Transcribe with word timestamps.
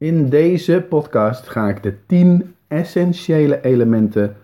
In 0.00 0.28
deze 0.28 0.86
podcast 0.88 1.48
ga 1.48 1.68
ik 1.68 1.82
de 1.82 1.94
10 2.06 2.54
essentiële 2.68 3.60
elementen 3.60 4.36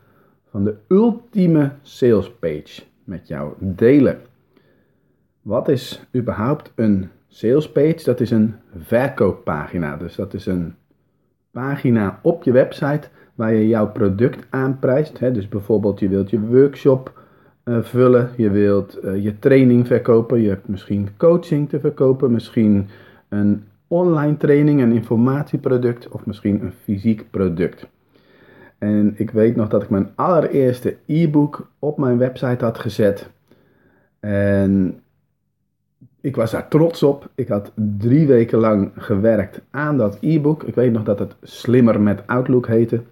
van 0.50 0.64
de 0.64 0.74
ultieme 0.88 1.72
sales 1.82 2.30
page 2.30 2.82
met 3.04 3.28
jou 3.28 3.52
delen. 3.58 4.18
Wat 5.42 5.68
is 5.68 6.06
überhaupt 6.14 6.72
een 6.74 7.08
sales 7.28 7.72
page? 7.72 8.02
Dat 8.04 8.20
is 8.20 8.30
een 8.30 8.54
verkooppagina. 8.78 9.96
Dus 9.96 10.14
dat 10.14 10.34
is 10.34 10.46
een 10.46 10.74
pagina 11.50 12.18
op 12.22 12.42
je 12.42 12.52
website 12.52 13.08
waar 13.34 13.54
je 13.54 13.68
jouw 13.68 13.92
product 13.92 14.46
aanprijst. 14.50 15.18
Dus 15.18 15.48
bijvoorbeeld 15.48 16.00
je 16.00 16.08
wilt 16.08 16.30
je 16.30 16.40
workshop 16.40 17.22
uh, 17.64 17.82
vullen, 17.82 18.30
je 18.36 18.50
wilt 18.50 19.04
uh, 19.04 19.22
je 19.22 19.38
training 19.38 19.86
verkopen, 19.86 20.40
je 20.40 20.48
hebt 20.48 20.68
misschien 20.68 21.08
coaching 21.16 21.68
te 21.68 21.80
verkopen, 21.80 22.32
misschien 22.32 22.88
een 23.28 23.64
online 23.88 24.36
training, 24.36 24.80
een 24.80 24.92
informatieproduct 24.92 26.08
of 26.08 26.26
misschien 26.26 26.62
een 26.62 26.72
fysiek 26.72 27.30
product. 27.30 27.86
En 28.78 29.14
ik 29.16 29.30
weet 29.30 29.56
nog 29.56 29.68
dat 29.68 29.82
ik 29.82 29.90
mijn 29.90 30.10
allereerste 30.14 30.96
e-book 31.06 31.70
op 31.78 31.98
mijn 31.98 32.18
website 32.18 32.64
had 32.64 32.78
gezet. 32.78 33.30
En 34.20 35.00
ik 36.20 36.36
was 36.36 36.50
daar 36.50 36.68
trots 36.68 37.02
op. 37.02 37.30
Ik 37.34 37.48
had 37.48 37.72
drie 37.98 38.26
weken 38.26 38.58
lang 38.58 38.90
gewerkt 38.96 39.60
aan 39.70 39.96
dat 39.96 40.18
e-book. 40.20 40.62
Ik 40.62 40.74
weet 40.74 40.92
nog 40.92 41.02
dat 41.02 41.18
het 41.18 41.36
Slimmer 41.42 42.00
met 42.00 42.26
Outlook 42.26 42.66
heette. 42.66 43.02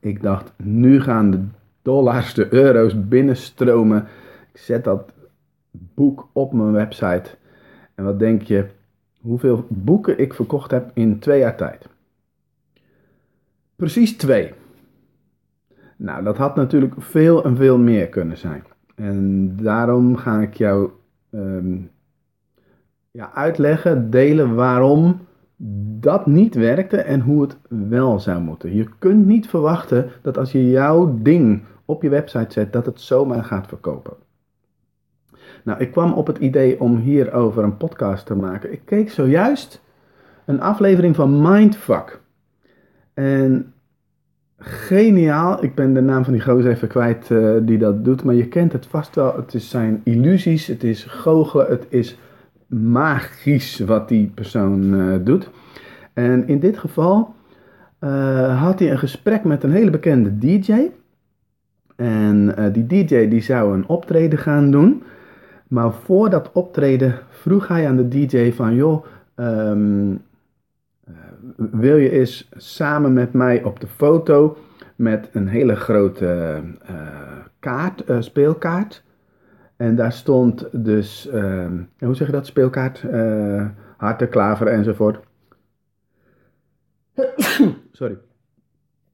Ik 0.00 0.22
dacht, 0.22 0.52
nu 0.56 1.00
gaan 1.00 1.30
de 1.30 1.40
dollars, 1.82 2.34
de 2.34 2.52
euro's 2.52 3.08
binnenstromen. 3.08 4.06
Ik 4.52 4.60
zet 4.60 4.84
dat 4.84 5.12
boek 5.70 6.28
op 6.32 6.52
mijn 6.52 6.72
website. 6.72 7.30
En 7.94 8.04
wat 8.04 8.18
denk 8.18 8.42
je? 8.42 8.66
Hoeveel 9.26 9.66
boeken 9.68 10.18
ik 10.18 10.34
verkocht 10.34 10.70
heb 10.70 10.90
in 10.94 11.18
twee 11.18 11.38
jaar 11.38 11.56
tijd? 11.56 11.88
Precies 13.76 14.16
twee. 14.16 14.52
Nou, 15.96 16.24
dat 16.24 16.36
had 16.36 16.56
natuurlijk 16.56 16.94
veel 16.98 17.44
en 17.44 17.56
veel 17.56 17.78
meer 17.78 18.08
kunnen 18.08 18.38
zijn. 18.38 18.64
En 18.94 19.50
daarom 19.56 20.16
ga 20.16 20.40
ik 20.40 20.54
jou 20.54 20.90
ehm, 21.30 21.76
ja, 23.10 23.32
uitleggen, 23.32 24.10
delen 24.10 24.54
waarom 24.54 25.20
dat 26.00 26.26
niet 26.26 26.54
werkte 26.54 26.96
en 26.96 27.20
hoe 27.20 27.42
het 27.42 27.56
wel 27.68 28.20
zou 28.20 28.40
moeten. 28.40 28.74
Je 28.74 28.88
kunt 28.98 29.26
niet 29.26 29.48
verwachten 29.48 30.10
dat 30.22 30.38
als 30.38 30.52
je 30.52 30.70
jouw 30.70 31.18
ding 31.22 31.62
op 31.84 32.02
je 32.02 32.08
website 32.08 32.52
zet, 32.52 32.72
dat 32.72 32.86
het 32.86 33.00
zomaar 33.00 33.44
gaat 33.44 33.66
verkopen. 33.66 34.25
Nou, 35.66 35.80
ik 35.80 35.92
kwam 35.92 36.12
op 36.12 36.26
het 36.26 36.38
idee 36.38 36.80
om 36.80 36.96
hierover 36.96 37.64
een 37.64 37.76
podcast 37.76 38.26
te 38.26 38.34
maken. 38.34 38.72
Ik 38.72 38.80
keek 38.84 39.10
zojuist 39.10 39.82
een 40.44 40.60
aflevering 40.60 41.16
van 41.16 41.42
Mindfuck. 41.42 42.20
En 43.14 43.72
geniaal. 44.58 45.64
Ik 45.64 45.74
ben 45.74 45.94
de 45.94 46.00
naam 46.00 46.24
van 46.24 46.32
die 46.32 46.42
gozer 46.42 46.70
even 46.70 46.88
kwijt 46.88 47.30
uh, 47.30 47.56
die 47.62 47.78
dat 47.78 48.04
doet. 48.04 48.24
Maar 48.24 48.34
je 48.34 48.48
kent 48.48 48.72
het 48.72 48.86
vast 48.86 49.14
wel. 49.14 49.36
Het 49.36 49.54
is 49.54 49.70
zijn 49.70 50.00
illusies. 50.04 50.66
Het 50.66 50.84
is 50.84 51.04
goochelen. 51.04 51.66
Het 51.68 51.86
is 51.88 52.18
magisch 52.66 53.78
wat 53.78 54.08
die 54.08 54.30
persoon 54.34 54.94
uh, 54.94 55.16
doet. 55.24 55.50
En 56.12 56.48
in 56.48 56.58
dit 56.58 56.78
geval 56.78 57.34
uh, 58.00 58.62
had 58.62 58.78
hij 58.78 58.90
een 58.90 58.98
gesprek 58.98 59.44
met 59.44 59.62
een 59.62 59.72
hele 59.72 59.90
bekende 59.90 60.38
DJ. 60.38 60.90
En 61.96 62.54
die 62.72 62.86
DJ 62.86 63.28
die 63.28 63.42
zou 63.42 63.74
een 63.74 63.88
optreden 63.88 64.38
gaan 64.38 64.70
doen. 64.70 65.02
Maar 65.68 65.92
voor 65.92 66.30
dat 66.30 66.52
optreden 66.52 67.18
vroeg 67.28 67.68
hij 67.68 67.88
aan 67.88 67.96
de 67.96 68.08
DJ 68.08 68.52
van... 68.52 68.74
joh, 68.74 69.04
um, 69.36 70.22
wil 71.56 71.96
je 71.96 72.10
eens 72.10 72.48
samen 72.56 73.12
met 73.12 73.32
mij 73.32 73.62
op 73.62 73.80
de 73.80 73.86
foto 73.86 74.58
met 74.96 75.28
een 75.32 75.48
hele 75.48 75.76
grote 75.76 76.62
uh, 76.90 76.96
kaart, 77.58 78.10
uh, 78.10 78.20
speelkaart. 78.20 79.02
En 79.76 79.96
daar 79.96 80.12
stond 80.12 80.84
dus, 80.84 81.28
uh, 81.32 81.66
hoe 81.98 82.14
zeg 82.14 82.26
je 82.26 82.32
dat, 82.32 82.46
speelkaart, 82.46 83.04
harten, 83.96 84.28
klaver 84.28 84.66
enzovoort. 84.66 85.18
Sorry. 87.92 88.18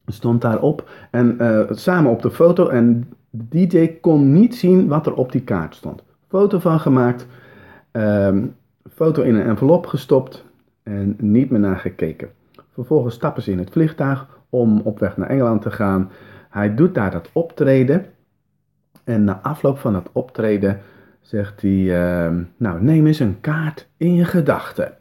Stond 0.07 0.41
daarop 0.41 0.91
en 1.11 1.37
samen 1.71 2.11
op 2.11 2.23
de 2.23 2.31
foto 2.31 2.69
en 2.69 3.09
de 3.31 3.67
DJ 3.67 3.87
kon 4.01 4.33
niet 4.33 4.55
zien 4.55 4.89
wat 4.89 5.07
er 5.07 5.15
op 5.15 5.33
die 5.33 5.43
kaart 5.43 5.75
stond. 5.75 6.03
Foto 6.33 6.59
van 6.59 6.81
gemaakt, 6.81 7.27
um, 7.93 8.57
foto 8.95 9.23
in 9.23 9.35
een 9.35 9.47
envelop 9.47 9.87
gestopt, 9.87 10.45
en 10.83 11.17
niet 11.19 11.51
meer 11.51 11.61
naar 11.61 11.77
gekeken. 11.77 12.31
Vervolgens 12.73 13.15
stappen 13.15 13.43
ze 13.43 13.51
in 13.51 13.59
het 13.59 13.71
vliegtuig 13.71 14.27
om 14.49 14.81
op 14.81 14.99
weg 14.99 15.17
naar 15.17 15.29
Engeland 15.29 15.63
te 15.63 15.71
gaan. 15.71 16.11
Hij 16.51 16.75
doet 16.75 16.95
daar 16.95 17.11
dat 17.11 17.31
optreden. 17.33 18.07
En 19.05 19.25
na 19.25 19.41
afloop 19.43 19.79
van 19.79 19.93
dat 19.93 20.09
optreden 20.13 20.81
zegt 21.21 21.63
hij: 21.63 21.71
uh, 21.71 22.39
Nou, 22.57 22.83
neem 22.83 23.07
eens 23.07 23.21
een 23.21 23.41
kaart 23.41 23.89
in 23.97 24.15
je 24.15 24.25
gedachten. 24.25 24.93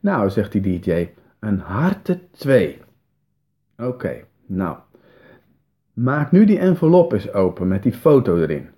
Nou, 0.00 0.30
zegt 0.30 0.52
die 0.52 0.80
DJ: 0.80 1.08
Een 1.40 1.58
harte 1.58 2.20
2. 2.30 2.80
Oké, 3.78 4.24
nou. 4.46 4.76
Maak 5.92 6.30
nu 6.32 6.44
die 6.44 6.58
envelop 6.58 7.12
eens 7.12 7.32
open 7.32 7.68
met 7.68 7.82
die 7.82 7.92
foto 7.92 8.36
erin. 8.36 8.68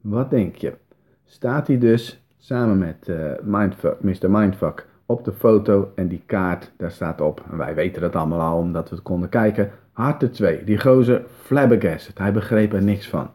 Wat 0.00 0.30
denk 0.30 0.56
je? 0.56 0.80
Staat 1.32 1.66
hij 1.66 1.78
dus 1.78 2.24
samen 2.38 2.78
met 2.78 3.08
uh, 3.08 3.32
Mindfuck, 3.42 4.02
Mr. 4.02 4.30
Mindfuck 4.30 4.86
op 5.06 5.24
de 5.24 5.32
foto 5.32 5.92
en 5.94 6.08
die 6.08 6.22
kaart, 6.26 6.72
daar 6.76 6.90
staat 6.90 7.20
op, 7.20 7.44
en 7.50 7.56
wij 7.56 7.74
weten 7.74 8.02
dat 8.02 8.16
allemaal 8.16 8.40
al 8.40 8.58
omdat 8.58 8.88
we 8.88 8.94
het 8.94 9.04
konden 9.04 9.28
kijken, 9.28 9.70
harte 9.92 10.30
2. 10.30 10.64
Die 10.64 10.80
gozer 10.80 11.24
flabbergasted, 11.42 12.18
hij 12.18 12.32
begreep 12.32 12.72
er 12.72 12.82
niks 12.82 13.08
van. 13.08 13.30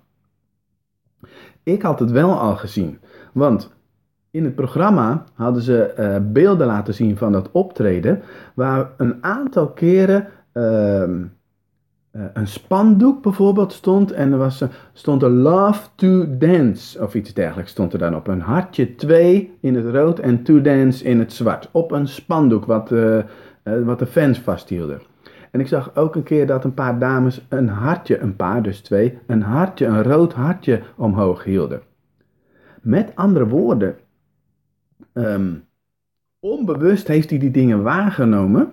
Ik 1.63 1.81
had 1.81 1.99
het 1.99 2.11
wel 2.11 2.39
al 2.39 2.55
gezien, 2.55 2.99
want 3.33 3.73
in 4.31 4.43
het 4.43 4.55
programma 4.55 5.23
hadden 5.33 5.61
ze 5.61 5.93
uh, 5.99 6.31
beelden 6.31 6.67
laten 6.67 6.93
zien 6.93 7.17
van 7.17 7.31
dat 7.31 7.51
optreden, 7.51 8.21
waar 8.53 8.89
een 8.97 9.23
aantal 9.23 9.69
keren 9.69 10.27
uh, 10.53 11.25
een 12.33 12.47
spandoek 12.47 13.21
bijvoorbeeld 13.21 13.73
stond 13.73 14.11
en 14.11 14.31
er 14.31 14.37
was, 14.37 14.63
stond 14.93 15.23
er 15.23 15.29
Love 15.29 15.87
to 15.95 16.37
Dance 16.37 17.03
of 17.03 17.15
iets 17.15 17.33
dergelijks 17.33 17.71
stond 17.71 17.93
er 17.93 17.99
dan 17.99 18.15
op. 18.15 18.27
Een 18.27 18.41
hartje 18.41 18.95
2 18.95 19.57
in 19.59 19.75
het 19.75 19.85
rood 19.95 20.19
en 20.19 20.43
To 20.43 20.61
Dance 20.61 21.03
in 21.03 21.19
het 21.19 21.33
zwart. 21.33 21.69
Op 21.71 21.91
een 21.91 22.07
spandoek 22.07 22.65
wat, 22.65 22.91
uh, 22.91 23.23
wat 23.63 23.99
de 23.99 24.05
fans 24.05 24.39
vasthielden. 24.39 25.01
En 25.51 25.59
ik 25.59 25.67
zag 25.67 25.95
ook 25.95 26.15
een 26.15 26.23
keer 26.23 26.47
dat 26.47 26.63
een 26.63 26.73
paar 26.73 26.99
dames 26.99 27.45
een 27.49 27.69
hartje, 27.69 28.19
een 28.19 28.35
paar 28.35 28.63
dus 28.63 28.79
twee, 28.79 29.17
een 29.27 29.41
hartje, 29.41 29.85
een 29.85 30.03
rood 30.03 30.33
hartje 30.33 30.81
omhoog 30.95 31.43
hielden. 31.43 31.81
Met 32.81 33.11
andere 33.15 33.47
woorden, 33.47 33.95
um, 35.13 35.63
onbewust 36.39 37.07
heeft 37.07 37.29
hij 37.29 37.39
die 37.39 37.51
dingen 37.51 37.83
waargenomen 37.83 38.71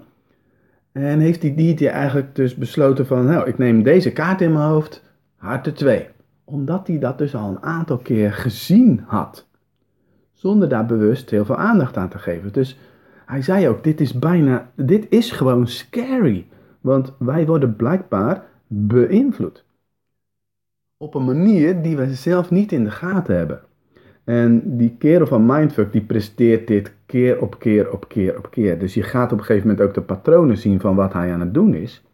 en 0.94 1.20
heeft 1.20 1.40
die 1.40 1.74
DJ 1.74 1.86
eigenlijk 1.86 2.34
dus 2.34 2.54
besloten 2.54 3.06
van, 3.06 3.26
nou, 3.26 3.48
ik 3.48 3.58
neem 3.58 3.82
deze 3.82 4.12
kaart 4.12 4.40
in 4.40 4.52
mijn 4.52 4.68
hoofd, 4.68 5.02
harte 5.36 5.72
2. 5.72 6.08
Omdat 6.44 6.86
hij 6.86 6.98
dat 6.98 7.18
dus 7.18 7.34
al 7.34 7.48
een 7.48 7.62
aantal 7.62 7.98
keer 7.98 8.32
gezien 8.32 9.04
had. 9.06 9.48
Zonder 10.32 10.68
daar 10.68 10.86
bewust 10.86 11.30
heel 11.30 11.44
veel 11.44 11.56
aandacht 11.56 11.96
aan 11.96 12.08
te 12.08 12.18
geven. 12.18 12.52
Dus 12.52 12.78
hij 13.26 13.42
zei 13.42 13.68
ook, 13.68 13.84
dit 13.84 14.00
is 14.00 14.18
bijna, 14.18 14.70
dit 14.74 15.06
is 15.08 15.30
gewoon 15.30 15.66
scary. 15.66 16.46
Want 16.80 17.12
wij 17.18 17.46
worden 17.46 17.76
blijkbaar 17.76 18.44
beïnvloed. 18.66 19.64
Op 20.96 21.14
een 21.14 21.24
manier 21.24 21.82
die 21.82 21.96
we 21.96 22.14
zelf 22.14 22.50
niet 22.50 22.72
in 22.72 22.84
de 22.84 22.90
gaten 22.90 23.36
hebben. 23.36 23.60
En 24.24 24.76
die 24.76 24.96
kerel 24.98 25.26
van 25.26 25.46
Mindfuck 25.46 25.92
die 25.92 26.02
presteert 26.02 26.66
dit 26.66 26.94
keer 27.06 27.40
op 27.40 27.58
keer 27.58 27.92
op 27.92 28.08
keer 28.08 28.38
op 28.38 28.50
keer. 28.50 28.78
Dus 28.78 28.94
je 28.94 29.02
gaat 29.02 29.32
op 29.32 29.38
een 29.38 29.44
gegeven 29.44 29.68
moment 29.68 29.86
ook 29.86 29.94
de 29.94 30.02
patronen 30.02 30.56
zien 30.56 30.80
van 30.80 30.96
wat 30.96 31.12
hij 31.12 31.32
aan 31.32 31.40
het 31.40 31.54
doen 31.54 31.74
is. 31.74 32.04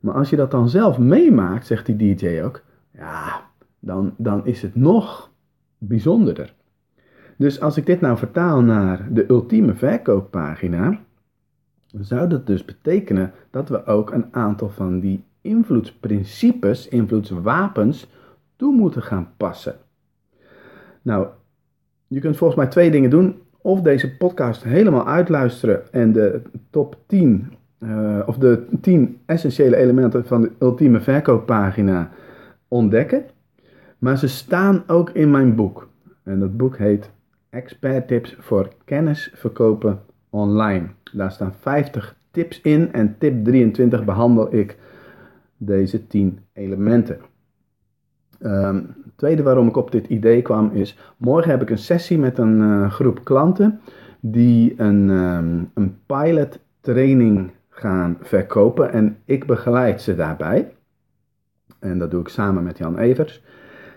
Maar 0.00 0.14
als 0.14 0.30
je 0.30 0.36
dat 0.36 0.50
dan 0.50 0.68
zelf 0.68 0.98
meemaakt, 0.98 1.66
zegt 1.66 1.86
die 1.86 2.14
DJ 2.14 2.40
ook, 2.42 2.62
ja, 2.90 3.42
dan, 3.78 4.14
dan 4.16 4.46
is 4.46 4.62
het 4.62 4.74
nog 4.74 5.30
bijzonderder. 5.78 6.54
Dus 7.36 7.60
als 7.60 7.76
ik 7.76 7.86
dit 7.86 8.00
nou 8.00 8.18
vertaal 8.18 8.62
naar 8.62 9.08
de 9.12 9.24
ultieme 9.28 9.74
verkooppagina, 9.74 11.00
zou 11.86 12.28
dat 12.28 12.46
dus 12.46 12.64
betekenen 12.64 13.32
dat 13.50 13.68
we 13.68 13.86
ook 13.86 14.12
een 14.12 14.34
aantal 14.34 14.68
van 14.68 15.00
die 15.00 15.24
invloedsprincipes, 15.40 16.88
invloedswapens, 16.88 18.10
toe 18.56 18.74
moeten 18.74 19.02
gaan 19.02 19.28
passen. 19.36 19.76
Nou, 21.04 21.26
je 22.06 22.20
kunt 22.20 22.36
volgens 22.36 22.58
mij 22.58 22.68
twee 22.68 22.90
dingen 22.90 23.10
doen. 23.10 23.42
Of 23.60 23.80
deze 23.80 24.16
podcast 24.16 24.62
helemaal 24.62 25.06
uitluisteren 25.06 25.92
en 25.92 26.12
de 26.12 26.42
top 26.70 26.96
10 27.06 27.52
uh, 27.78 28.18
eh, 28.18 28.28
of 28.28 28.38
de 28.38 28.66
10 28.80 29.18
essentiële 29.26 29.76
elementen 29.76 30.26
van 30.26 30.40
de 30.40 30.50
ultieme 30.58 31.00
verkooppagina 31.00 32.10
ontdekken. 32.68 33.24
Maar 33.98 34.18
ze 34.18 34.28
staan 34.28 34.84
ook 34.86 35.10
in 35.10 35.30
mijn 35.30 35.54
boek. 35.54 35.88
En 36.22 36.38
dat 36.38 36.56
boek 36.56 36.78
heet 36.78 37.10
Expert 37.50 38.08
Tips 38.08 38.36
voor 38.38 38.68
kennis 38.84 39.30
verkopen 39.34 40.00
online. 40.30 40.86
Daar 41.12 41.30
staan 41.30 41.54
50 41.60 42.16
tips 42.30 42.60
in 42.60 42.92
en 42.92 43.18
tip 43.18 43.44
23 43.44 44.04
behandel 44.04 44.54
ik 44.54 44.76
deze 45.56 46.06
10 46.06 46.38
elementen. 46.52 47.18
Het 48.50 49.16
tweede 49.16 49.42
waarom 49.42 49.68
ik 49.68 49.76
op 49.76 49.90
dit 49.90 50.06
idee 50.06 50.42
kwam 50.42 50.70
is, 50.72 50.98
morgen 51.16 51.50
heb 51.50 51.62
ik 51.62 51.70
een 51.70 51.78
sessie 51.78 52.18
met 52.18 52.38
een 52.38 52.60
uh, 52.60 52.90
groep 52.90 53.24
klanten 53.24 53.80
die 54.20 54.74
een, 54.76 55.08
um, 55.08 55.70
een 55.74 55.96
pilot 56.06 56.58
training 56.80 57.50
gaan 57.68 58.16
verkopen 58.20 58.92
en 58.92 59.16
ik 59.24 59.46
begeleid 59.46 60.02
ze 60.02 60.14
daarbij. 60.14 60.72
En 61.78 61.98
dat 61.98 62.10
doe 62.10 62.20
ik 62.20 62.28
samen 62.28 62.62
met 62.62 62.78
Jan 62.78 62.98
Evers. 62.98 63.42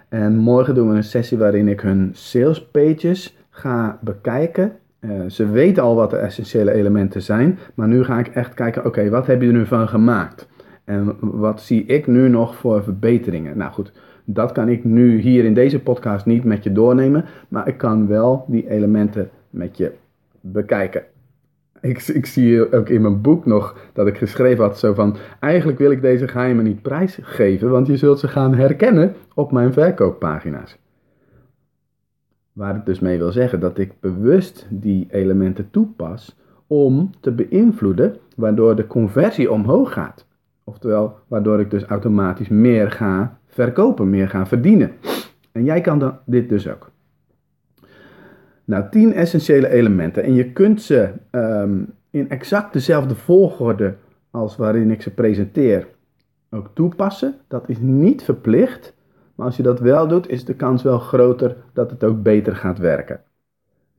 En 0.10 0.38
morgen 0.38 0.76
doen 0.76 0.90
we 0.90 0.96
een 0.96 1.04
sessie 1.04 1.38
waarin 1.38 1.68
ik 1.68 1.82
hun 1.82 2.10
sales 2.14 2.66
pages 2.66 3.38
ga 3.50 4.00
bekijken. 4.02 4.72
Uh, 5.00 5.12
ze 5.28 5.50
weten 5.50 5.84
al 5.84 5.96
wat 5.96 6.10
de 6.10 6.18
essentiële 6.18 6.72
elementen 6.72 7.22
zijn, 7.22 7.60
maar 7.74 7.88
nu 7.88 8.04
ga 8.04 8.20
ik 8.20 8.28
echt 8.28 8.54
kijken, 8.54 8.86
oké, 8.86 9.10
wat 9.10 9.28
heb 9.28 9.42
je 9.42 9.48
er 9.48 9.54
nu 9.54 9.66
van 9.66 9.88
gemaakt? 9.88 10.48
En 10.84 11.16
wat 11.20 11.62
zie 11.62 11.86
ik 11.86 12.08
nu 12.08 12.30
nog 12.30 12.56
voor 12.56 12.84
verbeteringen? 12.84 13.58
Nou 13.58 13.72
goed, 13.72 13.92
dat 14.30 14.52
kan 14.52 14.70
ik 14.70 14.84
nu 14.84 15.20
hier 15.20 15.46
in 15.46 15.54
deze 15.54 15.80
podcast 15.80 16.26
niet 16.26 16.44
met 16.44 16.64
je 16.64 16.72
doornemen, 16.72 17.26
maar 17.48 17.68
ik 17.68 17.78
kan 17.78 18.08
wel 18.08 18.46
die 18.48 18.70
elementen 18.70 19.30
met 19.50 19.78
je 19.78 19.92
bekijken. 20.42 21.04
Ik, 21.82 22.08
ik 22.08 22.26
zie 22.26 22.74
ook 22.74 22.90
in 22.90 23.02
mijn 23.02 23.22
boek 23.22 23.46
nog 23.46 23.90
dat 23.94 24.08
ik 24.08 24.18
geschreven 24.18 24.64
had 24.64 24.80
zo 24.80 24.94
van, 24.94 25.16
eigenlijk 25.40 25.80
wil 25.80 25.92
ik 25.92 26.02
deze 26.02 26.28
geheimen 26.28 26.64
niet 26.64 26.82
prijsgeven, 26.82 27.70
want 27.70 27.88
je 27.88 27.98
zult 27.98 28.20
ze 28.20 28.28
gaan 28.28 28.54
herkennen 28.54 29.16
op 29.34 29.52
mijn 29.52 29.74
verkooppagina's. 29.74 30.78
Waar 32.54 32.76
ik 32.76 32.86
dus 32.86 33.00
mee 33.00 33.18
wil 33.18 33.32
zeggen 33.32 33.60
dat 33.60 33.78
ik 33.78 33.94
bewust 34.00 34.68
die 34.70 35.08
elementen 35.10 35.70
toepas 35.72 36.38
om 36.68 37.10
te 37.20 37.32
beïnvloeden 37.32 38.16
waardoor 38.36 38.76
de 38.76 38.88
conversie 38.88 39.52
omhoog 39.52 39.94
gaat. 39.94 40.26
Oftewel, 40.64 41.16
waardoor 41.28 41.60
ik 41.60 41.72
dus 41.72 41.84
automatisch 41.84 42.50
meer 42.50 42.92
ga 42.92 43.37
verkopen, 43.48 44.10
meer 44.10 44.30
ga 44.30 44.46
verdienen. 44.46 44.92
En 45.52 45.64
jij 45.64 45.82
kan 45.82 46.00
dan 46.00 46.18
dit 46.26 46.50
dus 46.50 46.68
ook. 46.70 46.92
Nou, 48.66 48.90
10 48.90 49.14
essentiële 49.14 49.70
elementen. 49.70 50.24
En 50.24 50.34
je 50.34 50.52
kunt 50.52 50.82
ze 50.82 51.10
um, 51.32 51.94
in 52.10 52.30
exact 52.30 52.74
dezelfde 52.74 53.16
volgorde 53.16 53.96
als 54.32 54.56
waarin 54.56 54.92
ik 54.92 55.02
ze 55.02 55.14
presenteer 55.14 55.88
ook 56.50 56.70
toepassen. 56.74 57.36
Dat 57.48 57.70
is 57.70 57.78
niet 57.80 58.24
verplicht. 58.24 58.96
Maar 59.36 59.46
als 59.46 59.58
je 59.58 59.64
dat 59.64 59.80
wel 59.80 60.08
doet, 60.08 60.30
is 60.30 60.46
de 60.46 60.54
kans 60.54 60.84
wel 60.84 61.00
groter 61.00 61.56
dat 61.74 61.92
het 61.92 62.04
ook 62.04 62.24
beter 62.24 62.56
gaat 62.56 62.78
werken. 62.78 63.22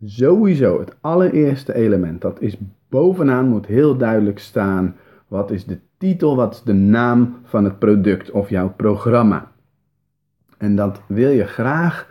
Sowieso, 0.05 0.81
het 0.81 0.97
allereerste 1.01 1.75
element, 1.75 2.21
dat 2.21 2.41
is 2.41 2.59
bovenaan, 2.89 3.49
moet 3.49 3.67
heel 3.67 3.97
duidelijk 3.97 4.39
staan. 4.39 4.97
Wat 5.29 5.51
is 5.51 5.65
de 5.65 5.79
titel, 5.99 6.37
wat 6.37 6.55
is 6.55 6.63
de 6.63 6.73
naam 6.73 7.37
van 7.45 7.65
het 7.65 7.79
product 7.79 8.31
of 8.31 8.51
jouw 8.51 8.73
programma? 8.77 9.51
En 10.59 10.77
dat 10.77 11.01
wil 11.07 11.31
je 11.31 11.45
graag 11.45 12.09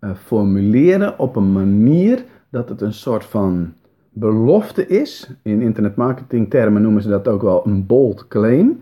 uh, 0.00 0.10
formuleren 0.14 1.18
op 1.18 1.36
een 1.36 1.52
manier 1.52 2.24
dat 2.50 2.68
het 2.68 2.80
een 2.80 2.92
soort 2.92 3.24
van 3.24 3.72
belofte 4.10 4.86
is. 4.86 5.30
In 5.42 5.60
internetmarketingtermen 5.60 6.82
noemen 6.82 7.02
ze 7.02 7.08
dat 7.08 7.28
ook 7.28 7.42
wel 7.42 7.66
een 7.66 7.86
bold 7.86 8.28
claim. 8.28 8.80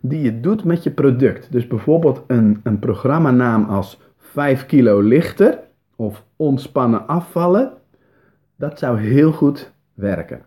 Die 0.00 0.20
je 0.20 0.40
doet 0.40 0.64
met 0.64 0.82
je 0.82 0.90
product. 0.90 1.52
Dus 1.52 1.66
bijvoorbeeld 1.66 2.22
een, 2.26 2.60
een 2.62 2.78
programmanaam 2.78 3.64
als 3.64 4.00
5 4.18 4.66
kilo 4.66 5.00
lichter 5.00 5.58
of 5.96 6.24
ontspannen 6.36 7.06
afvallen. 7.06 7.72
Dat 8.56 8.78
zou 8.78 9.00
heel 9.00 9.32
goed 9.32 9.72
werken. 9.94 10.42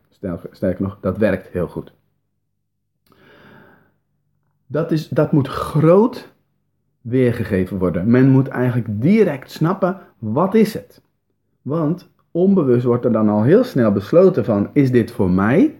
Sterker 0.51 0.81
nog, 0.81 0.97
dat 1.01 1.17
werkt 1.17 1.47
heel 1.47 1.67
goed. 1.67 1.96
Dat, 4.67 4.91
is, 4.91 5.09
dat 5.09 5.31
moet 5.31 5.47
groot 5.47 6.31
weergegeven 7.01 7.77
worden. 7.77 8.09
Men 8.11 8.29
moet 8.29 8.47
eigenlijk 8.47 9.01
direct 9.01 9.51
snappen, 9.51 9.97
wat 10.19 10.53
is 10.53 10.73
het? 10.73 11.01
Want 11.61 12.09
onbewust 12.31 12.85
wordt 12.85 13.05
er 13.05 13.11
dan 13.11 13.29
al 13.29 13.43
heel 13.43 13.63
snel 13.63 13.91
besloten 13.91 14.45
van, 14.45 14.69
is 14.73 14.91
dit 14.91 15.11
voor 15.11 15.29
mij? 15.29 15.79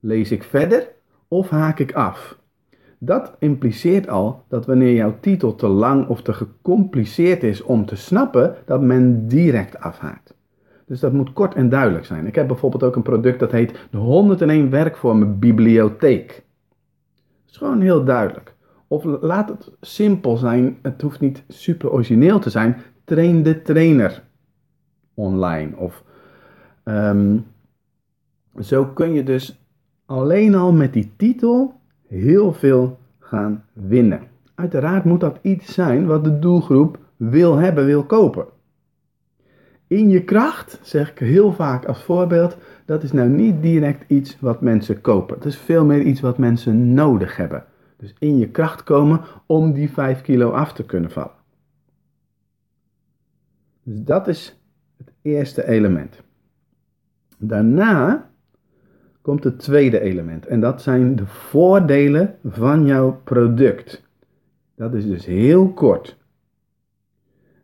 Lees 0.00 0.30
ik 0.30 0.42
verder 0.42 0.88
of 1.28 1.48
haak 1.48 1.78
ik 1.78 1.92
af? 1.92 2.38
Dat 2.98 3.36
impliceert 3.38 4.08
al 4.08 4.44
dat 4.48 4.66
wanneer 4.66 4.94
jouw 4.94 5.14
titel 5.20 5.54
te 5.54 5.66
lang 5.66 6.08
of 6.08 6.22
te 6.22 6.32
gecompliceerd 6.32 7.42
is 7.42 7.62
om 7.62 7.86
te 7.86 7.96
snappen, 7.96 8.54
dat 8.64 8.82
men 8.82 9.28
direct 9.28 9.80
afhaakt. 9.80 10.34
Dus 10.86 11.00
dat 11.00 11.12
moet 11.12 11.32
kort 11.32 11.54
en 11.54 11.68
duidelijk 11.68 12.04
zijn. 12.04 12.26
Ik 12.26 12.34
heb 12.34 12.46
bijvoorbeeld 12.46 12.82
ook 12.82 12.96
een 12.96 13.02
product 13.02 13.38
dat 13.38 13.52
heet 13.52 13.86
de 13.90 13.96
101 13.96 14.70
werkvormen 14.70 15.38
bibliotheek. 15.38 16.44
Gewoon 17.56 17.80
heel 17.80 18.04
duidelijk. 18.04 18.54
Of 18.86 19.04
laat 19.04 19.48
het 19.48 19.70
simpel 19.80 20.36
zijn, 20.36 20.78
het 20.82 21.02
hoeft 21.02 21.20
niet 21.20 21.44
super 21.48 21.90
origineel 21.90 22.38
te 22.38 22.50
zijn. 22.50 22.76
Train 23.04 23.42
de 23.42 23.62
trainer 23.62 24.22
online. 25.14 25.76
Of 25.76 26.04
um, 26.84 27.46
zo 28.60 28.84
kun 28.84 29.12
je 29.12 29.22
dus 29.22 29.60
alleen 30.06 30.54
al 30.54 30.72
met 30.72 30.92
die 30.92 31.12
titel 31.16 31.80
heel 32.06 32.52
veel 32.52 32.98
gaan 33.18 33.64
winnen. 33.72 34.20
Uiteraard 34.54 35.04
moet 35.04 35.20
dat 35.20 35.38
iets 35.42 35.74
zijn 35.74 36.06
wat 36.06 36.24
de 36.24 36.38
doelgroep 36.38 36.98
wil 37.16 37.56
hebben, 37.56 37.84
wil 37.84 38.04
kopen. 38.04 38.46
In 39.86 40.08
je 40.08 40.24
kracht, 40.24 40.78
zeg 40.82 41.10
ik 41.10 41.18
heel 41.18 41.52
vaak 41.52 41.84
als 41.84 42.02
voorbeeld, 42.02 42.56
dat 42.84 43.02
is 43.02 43.12
nou 43.12 43.28
niet 43.28 43.62
direct 43.62 44.10
iets 44.10 44.40
wat 44.40 44.60
mensen 44.60 45.00
kopen. 45.00 45.34
Het 45.34 45.44
is 45.44 45.56
veel 45.56 45.84
meer 45.84 46.02
iets 46.02 46.20
wat 46.20 46.38
mensen 46.38 46.94
nodig 46.94 47.36
hebben. 47.36 47.64
Dus 47.96 48.14
in 48.18 48.38
je 48.38 48.48
kracht 48.48 48.82
komen 48.82 49.20
om 49.46 49.72
die 49.72 49.90
5 49.90 50.20
kilo 50.20 50.50
af 50.50 50.72
te 50.72 50.84
kunnen 50.84 51.10
vallen. 51.10 51.34
Dus 53.82 54.02
dat 54.02 54.28
is 54.28 54.60
het 54.96 55.12
eerste 55.22 55.68
element. 55.68 56.22
Daarna 57.38 58.30
komt 59.20 59.44
het 59.44 59.58
tweede 59.58 60.00
element 60.00 60.46
en 60.46 60.60
dat 60.60 60.82
zijn 60.82 61.16
de 61.16 61.26
voordelen 61.26 62.38
van 62.44 62.86
jouw 62.86 63.20
product. 63.24 64.02
Dat 64.74 64.94
is 64.94 65.06
dus 65.06 65.26
heel 65.26 65.72
kort. 65.72 66.16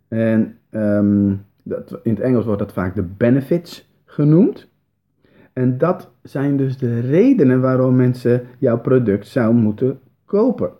En 0.08 0.58
um, 0.70 1.44
dat, 1.62 1.98
in 2.02 2.14
het 2.14 2.20
Engels 2.20 2.44
wordt 2.44 2.60
dat 2.60 2.72
vaak 2.72 2.94
de 2.94 3.02
benefits 3.02 3.90
genoemd. 4.04 4.70
En 5.52 5.78
dat 5.78 6.10
zijn 6.22 6.56
dus 6.56 6.78
de 6.78 7.00
redenen 7.00 7.60
waarom 7.60 7.96
mensen 7.96 8.42
jouw 8.58 8.78
product 8.78 9.26
zou 9.26 9.54
moeten 9.54 10.00
kopen. 10.24 10.72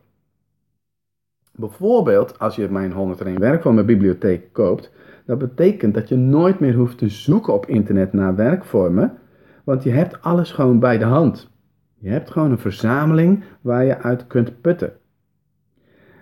Bijvoorbeeld, 1.55 2.39
als 2.39 2.57
je 2.57 2.69
mijn 2.71 2.93
101 2.93 3.39
werk 3.39 3.63
van 3.63 3.75
mijn 3.75 3.87
bibliotheek 3.87 4.53
koopt, 4.53 4.93
dat 5.27 5.39
betekent 5.39 5.95
dat 5.95 6.09
je 6.09 6.17
nooit 6.17 6.61
meer 6.61 6.75
hoeft 6.75 6.99
te 6.99 7.09
zoeken 7.09 7.53
op 7.53 7.67
internet 7.67 8.13
naar 8.13 8.35
werkvormen, 8.35 9.19
want 9.65 9.83
je 9.83 9.91
hebt 9.91 10.23
alles 10.23 10.53
gewoon 10.53 10.79
bij 10.79 10.99
de 10.99 11.05
hand. 11.05 11.51
Je 11.99 12.11
hebt 12.11 12.31
gewoon 12.31 12.51
een 12.51 12.59
verzameling 12.59 13.45
waar 13.61 13.85
je 13.85 13.99
uit 13.99 14.27
kunt 14.27 14.61
putten. 14.61 14.93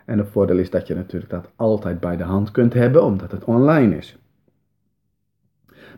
En 0.05 0.19
het 0.19 0.29
voordeel 0.29 0.59
is 0.59 0.71
dat 0.71 0.87
je 0.87 0.95
natuurlijk 0.95 1.31
dat 1.31 1.51
altijd 1.57 2.01
bij 2.01 2.17
de 2.17 2.23
hand 2.23 2.51
kunt 2.51 2.73
hebben, 2.73 3.05
omdat 3.05 3.33
het 3.33 3.45
online 3.45 3.97
is. 3.97 4.20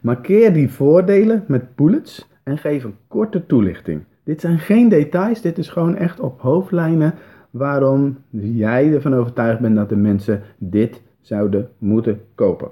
Markeer 0.03 0.53
die 0.53 0.71
voordelen 0.71 1.45
met 1.47 1.75
bullets 1.75 2.29
en 2.43 2.59
geef 2.59 2.85
een 2.85 2.97
korte 3.09 3.47
toelichting. 3.47 4.05
Dit 4.25 4.41
zijn 4.41 4.59
geen 4.59 4.89
details, 4.89 5.41
dit 5.41 5.59
is 5.59 5.69
gewoon 5.69 5.97
echt 5.97 6.21
op 6.21 6.41
hoofdlijnen 6.41 7.15
waarom 7.51 8.19
jij 8.31 8.93
ervan 8.95 9.15
overtuigd 9.15 9.61
bent 9.61 9.77
dat 9.77 9.89
de 9.89 9.97
mensen 9.97 10.43
dit 10.59 11.03
zouden 11.21 11.69
moeten 11.79 12.21
kopen. 12.35 12.71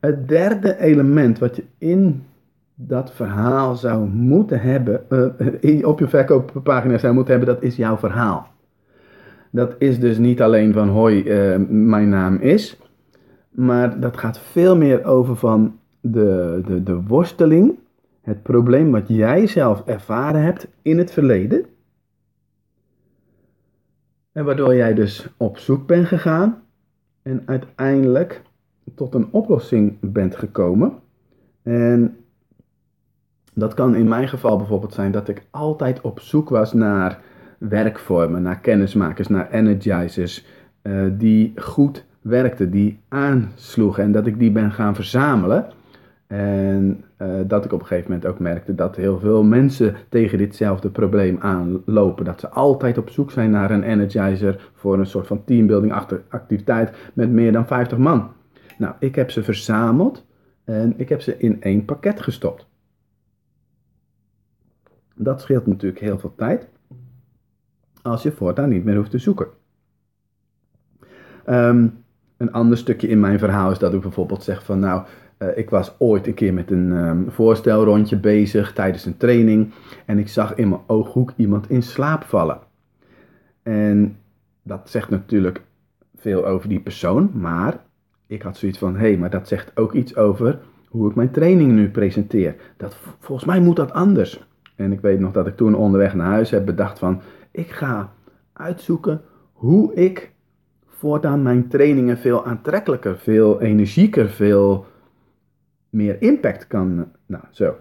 Het 0.00 0.28
derde 0.28 0.78
element 0.78 1.38
wat 1.38 1.56
je 1.56 1.64
in 1.78 2.22
dat 2.74 3.12
verhaal 3.12 3.74
zou 3.74 4.08
moeten 4.08 4.60
hebben, 4.60 5.02
uh, 5.60 5.86
op 5.86 5.98
je 5.98 6.08
verkooppagina 6.08 6.98
zou 6.98 7.14
moeten 7.14 7.36
hebben, 7.36 7.54
dat 7.54 7.62
is 7.62 7.76
jouw 7.76 7.96
verhaal. 7.96 8.46
Dat 9.50 9.74
is 9.78 10.00
dus 10.00 10.18
niet 10.18 10.42
alleen 10.42 10.72
van 10.72 10.88
hoi, 10.88 11.22
uh, 11.22 11.56
mijn 11.68 12.08
naam 12.08 12.36
is, 12.36 12.78
maar 13.58 14.00
dat 14.00 14.16
gaat 14.16 14.38
veel 14.38 14.76
meer 14.76 15.04
over 15.04 15.36
van 15.36 15.78
de, 16.00 16.60
de, 16.66 16.82
de 16.82 17.02
worsteling, 17.02 17.78
het 18.20 18.42
probleem 18.42 18.90
wat 18.90 19.08
jij 19.08 19.46
zelf 19.46 19.82
ervaren 19.86 20.42
hebt 20.42 20.68
in 20.82 20.98
het 20.98 21.12
verleden. 21.12 21.66
En 24.32 24.44
waardoor 24.44 24.74
jij 24.74 24.94
dus 24.94 25.28
op 25.36 25.58
zoek 25.58 25.86
bent 25.86 26.06
gegaan 26.06 26.62
en 27.22 27.42
uiteindelijk 27.46 28.42
tot 28.94 29.14
een 29.14 29.28
oplossing 29.30 29.96
bent 30.00 30.36
gekomen. 30.36 30.92
En 31.62 32.16
dat 33.54 33.74
kan 33.74 33.94
in 33.94 34.08
mijn 34.08 34.28
geval 34.28 34.56
bijvoorbeeld 34.56 34.94
zijn 34.94 35.12
dat 35.12 35.28
ik 35.28 35.46
altijd 35.50 36.00
op 36.00 36.20
zoek 36.20 36.48
was 36.48 36.72
naar 36.72 37.20
werkvormen, 37.58 38.42
naar 38.42 38.60
kennismakers, 38.60 39.28
naar 39.28 39.50
energizers 39.50 40.46
uh, 40.82 41.06
die 41.12 41.52
goed 41.56 42.06
werkten, 42.28 42.70
die 42.70 43.00
aansloegen 43.08 44.02
en 44.02 44.12
dat 44.12 44.26
ik 44.26 44.38
die 44.38 44.50
ben 44.50 44.72
gaan 44.72 44.94
verzamelen. 44.94 45.66
En 46.26 47.04
eh, 47.16 47.28
dat 47.46 47.64
ik 47.64 47.72
op 47.72 47.80
een 47.80 47.86
gegeven 47.86 48.10
moment 48.10 48.28
ook 48.28 48.38
merkte 48.38 48.74
dat 48.74 48.96
heel 48.96 49.18
veel 49.18 49.42
mensen 49.42 49.96
tegen 50.08 50.38
ditzelfde 50.38 50.90
probleem 50.90 51.36
aanlopen. 51.40 52.24
Dat 52.24 52.40
ze 52.40 52.48
altijd 52.48 52.98
op 52.98 53.10
zoek 53.10 53.30
zijn 53.30 53.50
naar 53.50 53.70
een 53.70 53.82
energizer 53.82 54.70
voor 54.74 54.98
een 54.98 55.06
soort 55.06 55.26
van 55.26 55.44
teambuilding 55.44 55.92
activiteit 56.28 56.96
met 57.12 57.30
meer 57.30 57.52
dan 57.52 57.66
50 57.66 57.98
man. 57.98 58.32
Nou, 58.78 58.94
ik 58.98 59.14
heb 59.14 59.30
ze 59.30 59.42
verzameld 59.42 60.26
en 60.64 60.94
ik 60.96 61.08
heb 61.08 61.20
ze 61.20 61.38
in 61.38 61.62
één 61.62 61.84
pakket 61.84 62.20
gestopt. 62.20 62.66
Dat 65.14 65.40
scheelt 65.40 65.66
natuurlijk 65.66 66.00
heel 66.00 66.18
veel 66.18 66.34
tijd 66.36 66.68
als 68.02 68.22
je 68.22 68.32
voortaan 68.32 68.68
niet 68.68 68.84
meer 68.84 68.96
hoeft 68.96 69.10
te 69.10 69.18
zoeken. 69.18 69.46
Ehm, 71.44 71.86
een 72.38 72.52
ander 72.52 72.78
stukje 72.78 73.08
in 73.08 73.20
mijn 73.20 73.38
verhaal 73.38 73.70
is 73.70 73.78
dat 73.78 73.94
ik 73.94 74.00
bijvoorbeeld 74.00 74.42
zeg 74.42 74.64
van 74.64 74.78
nou, 74.78 75.02
uh, 75.38 75.48
ik 75.54 75.70
was 75.70 75.94
ooit 75.98 76.26
een 76.26 76.34
keer 76.34 76.54
met 76.54 76.70
een 76.70 76.90
um, 76.90 77.30
voorstelrondje 77.30 78.16
bezig 78.16 78.72
tijdens 78.72 79.04
een 79.04 79.16
training 79.16 79.72
en 80.06 80.18
ik 80.18 80.28
zag 80.28 80.54
in 80.54 80.68
mijn 80.68 80.80
ooghoek 80.86 81.32
iemand 81.36 81.70
in 81.70 81.82
slaap 81.82 82.22
vallen. 82.22 82.58
En 83.62 84.16
dat 84.62 84.90
zegt 84.90 85.10
natuurlijk 85.10 85.60
veel 86.16 86.46
over 86.46 86.68
die 86.68 86.80
persoon, 86.80 87.30
maar 87.34 87.80
ik 88.26 88.42
had 88.42 88.56
zoiets 88.56 88.78
van 88.78 88.94
hé, 88.94 89.08
hey, 89.08 89.16
maar 89.16 89.30
dat 89.30 89.48
zegt 89.48 89.72
ook 89.74 89.92
iets 89.92 90.16
over 90.16 90.58
hoe 90.88 91.08
ik 91.08 91.16
mijn 91.16 91.30
training 91.30 91.72
nu 91.72 91.90
presenteer. 91.90 92.56
Dat, 92.76 92.96
volgens 93.18 93.48
mij 93.48 93.60
moet 93.60 93.76
dat 93.76 93.92
anders. 93.92 94.46
En 94.76 94.92
ik 94.92 95.00
weet 95.00 95.20
nog 95.20 95.32
dat 95.32 95.46
ik 95.46 95.56
toen 95.56 95.74
onderweg 95.74 96.14
naar 96.14 96.26
huis 96.26 96.50
heb 96.50 96.66
bedacht 96.66 96.98
van 96.98 97.20
ik 97.50 97.70
ga 97.70 98.12
uitzoeken 98.52 99.20
hoe 99.52 99.94
ik 99.94 100.32
voortaan 100.98 101.42
mijn 101.42 101.68
trainingen 101.68 102.18
veel 102.18 102.44
aantrekkelijker, 102.44 103.18
veel 103.18 103.60
energieker, 103.60 104.28
veel 104.28 104.86
meer 105.90 106.22
impact 106.22 106.66
kan. 106.66 107.12
Nou, 107.26 107.44
zo. 107.50 107.76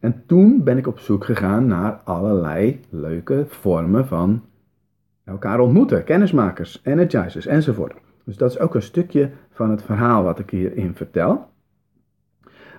En 0.00 0.22
toen 0.26 0.64
ben 0.64 0.78
ik 0.78 0.86
op 0.86 0.98
zoek 0.98 1.24
gegaan 1.24 1.66
naar 1.66 1.92
allerlei 2.04 2.80
leuke 2.90 3.44
vormen 3.48 4.06
van 4.06 4.42
elkaar 5.24 5.60
ontmoeten. 5.60 6.04
Kennismakers, 6.04 6.80
energizers 6.84 7.46
enzovoort. 7.46 7.94
Dus 8.24 8.36
dat 8.36 8.50
is 8.50 8.58
ook 8.58 8.74
een 8.74 8.82
stukje 8.82 9.30
van 9.50 9.70
het 9.70 9.82
verhaal 9.82 10.22
wat 10.22 10.38
ik 10.38 10.50
hierin 10.50 10.94
vertel. 10.94 11.48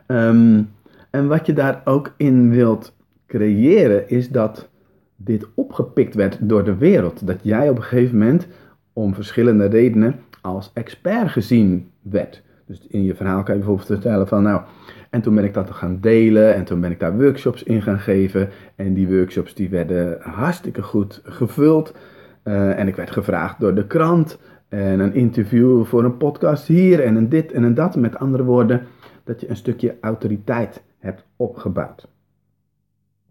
Um, 0.08 0.70
en 1.10 1.28
wat 1.28 1.46
je 1.46 1.54
daar 1.54 1.82
ook 1.86 2.14
in 2.18 2.50
wilt 2.50 2.96
creëren 3.28 4.10
is 4.10 4.30
dat 4.30 4.70
dit 5.16 5.48
opgepikt 5.56 6.16
werd 6.16 6.38
door 6.42 6.64
de 6.64 6.76
wereld. 6.76 7.28
Dat 7.28 7.40
jij 7.44 7.70
op 7.70 7.78
een 7.78 7.84
gegeven 7.84 8.18
moment 8.18 8.48
om 8.94 9.14
verschillende 9.14 9.66
redenen 9.66 10.20
als 10.42 10.72
expert 10.74 11.30
gezien 11.30 11.92
werd. 12.02 12.42
Dus 12.66 12.88
in 12.88 13.04
je 13.04 13.16
verhaal 13.16 13.44
kan 13.44 13.54
je 13.54 13.60
bijvoorbeeld 13.60 13.88
vertellen 13.88 14.28
van 14.28 14.44
nou, 14.44 14.62
en 15.10 15.22
toen 15.22 15.36
ben 15.36 15.44
ik 15.44 15.54
dat 15.54 15.72
gaan 15.72 15.98
delen 16.02 16.56
en 16.56 16.64
toen 16.64 16.80
ben 16.80 16.92
ik 16.92 17.00
daar 17.00 17.18
workshops 17.18 17.64
in 17.64 17.82
gaan 17.82 18.00
geven. 18.00 18.50
En 18.76 18.94
die 18.94 19.08
workshops 19.08 19.54
die 19.54 19.70
werden 19.70 20.18
hartstikke 20.22 20.82
goed 20.82 21.22
gevuld. 21.24 21.96
Uh, 22.44 22.80
en 22.80 22.88
ik 22.88 22.96
werd 22.96 23.12
gevraagd 23.12 23.60
door 23.60 23.76
de 23.76 23.88
krant 23.88 24.40
en 24.70 25.00
een 25.00 25.14
interview 25.14 25.86
voor 25.86 26.04
een 26.04 26.18
podcast 26.18 26.68
hier 26.68 27.04
en 27.04 27.16
een 27.16 27.30
dit 27.30 27.52
en 27.52 27.64
een 27.64 27.74
dat. 27.74 27.96
Met 27.96 28.18
andere 28.18 28.44
woorden, 28.44 28.82
dat 29.24 29.42
je 29.42 29.50
een 29.50 29.56
stukje 29.56 29.96
autoriteit 30.02 30.84
hebt 31.00 31.26
opgebouwd. 31.36 32.08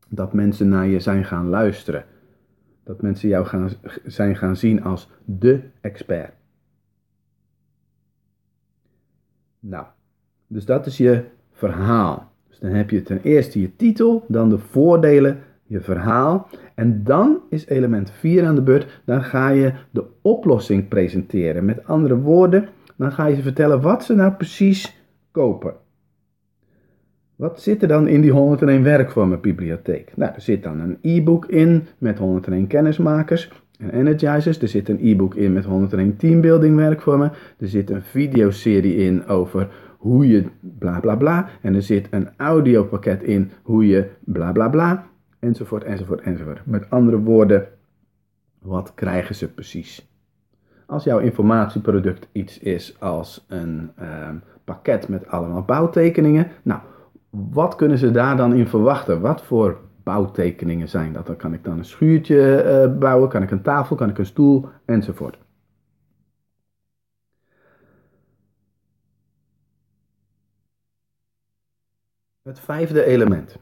Dat 0.09 0.33
mensen 0.33 0.69
naar 0.69 0.87
je 0.87 1.01
zijn 1.01 1.25
gaan 1.25 1.49
luisteren. 1.49 2.05
Dat 2.91 3.03
mensen 3.03 3.29
jou 3.29 3.47
gaan, 3.47 3.71
zijn 4.05 4.37
gaan 4.37 4.57
zien 4.57 4.83
als 4.83 5.09
de 5.25 5.61
expert. 5.81 6.33
Nou, 9.61 9.87
dus 10.47 10.65
dat 10.65 10.87
is 10.87 10.97
je 10.97 11.25
verhaal. 11.53 12.33
Dus 12.49 12.59
dan 12.59 12.71
heb 12.71 12.91
je 12.91 13.03
ten 13.03 13.23
eerste 13.23 13.61
je 13.61 13.77
titel, 13.77 14.25
dan 14.29 14.49
de 14.49 14.59
voordelen, 14.59 15.43
je 15.63 15.81
verhaal. 15.81 16.49
En 16.75 17.05
dan 17.05 17.41
is 17.51 17.67
element 17.67 18.11
4 18.11 18.47
aan 18.47 18.55
de 18.55 18.63
beurt. 18.63 19.03
Dan 19.05 19.23
ga 19.23 19.49
je 19.49 19.73
de 19.91 20.05
oplossing 20.23 20.89
presenteren. 20.89 21.65
Met 21.65 21.87
andere 21.87 22.17
woorden, 22.17 22.69
dan 22.97 23.13
ga 23.13 23.27
je 23.27 23.35
ze 23.35 23.43
vertellen 23.43 23.81
wat 23.81 24.05
ze 24.05 24.15
nou 24.15 24.33
precies 24.33 25.03
kopen. 25.31 25.75
Wat 27.41 27.61
zit 27.61 27.83
er 27.83 27.89
dan 27.89 28.09
in 28.09 28.21
die 28.21 28.31
101 28.31 28.83
werkvormen 28.83 29.41
bibliotheek? 29.41 30.13
Nou, 30.17 30.33
er 30.35 30.41
zit 30.41 30.63
dan 30.63 30.81
een 30.81 30.99
e-book 31.03 31.47
in 31.47 31.87
met 31.99 32.19
101 32.19 32.67
kennismakers 32.67 33.51
en 33.79 33.91
energizers. 33.91 34.63
Er 34.63 34.69
zit 34.69 34.89
een 34.89 34.99
e-book 35.01 35.35
in 35.35 35.53
met 35.53 35.65
101 35.65 36.17
teambuilding 36.17 36.77
werkvormen. 36.77 37.33
Er 37.59 37.69
zit 37.69 37.91
een 37.91 38.03
videoserie 38.03 38.95
in 38.95 39.27
over 39.27 39.69
hoe 39.99 40.29
je 40.29 40.45
bla 40.61 41.01
bla 41.01 41.17
bla. 41.17 41.49
En 41.61 41.75
er 41.75 41.83
zit 41.83 42.09
een 42.11 42.29
audiopakket 42.37 43.23
in 43.23 43.51
hoe 43.63 43.87
je 43.87 44.09
bla 44.25 44.53
bla 44.53 44.69
bla. 44.69 45.07
Enzovoort, 45.39 45.85
enzovoort, 45.85 46.21
enzovoort. 46.21 46.67
Met 46.67 46.91
andere 46.91 47.19
woorden, 47.19 47.69
wat 48.59 48.93
krijgen 48.95 49.35
ze 49.35 49.53
precies? 49.53 50.09
Als 50.87 51.05
jouw 51.05 51.19
informatieproduct 51.19 52.29
iets 52.33 52.59
is 52.59 52.97
als 52.99 53.45
een 53.49 53.91
ehm, 53.97 54.37
pakket 54.65 55.09
met 55.09 55.27
allemaal 55.27 55.63
bouwtekeningen, 55.63 56.47
nou, 56.63 56.81
wat 57.31 57.75
kunnen 57.75 57.99
ze 57.99 58.11
daar 58.11 58.37
dan 58.37 58.55
in 58.55 58.67
verwachten? 58.67 59.21
Wat 59.21 59.43
voor 59.43 59.81
bouwtekeningen 60.03 60.89
zijn 60.89 61.13
dat? 61.13 61.27
Dan 61.27 61.37
kan 61.37 61.53
ik 61.53 61.65
dan 61.65 61.79
een 61.79 61.85
schuurtje 61.85 62.65
uh, 62.65 62.99
bouwen, 62.99 63.29
kan 63.29 63.43
ik 63.43 63.51
een 63.51 63.63
tafel, 63.63 63.97
kan 63.97 64.09
ik 64.09 64.19
een 64.19 64.27
stoel, 64.27 64.69
enzovoort. 64.85 65.39
Het 72.43 72.61
vijfde 72.61 73.05
element. 73.05 73.59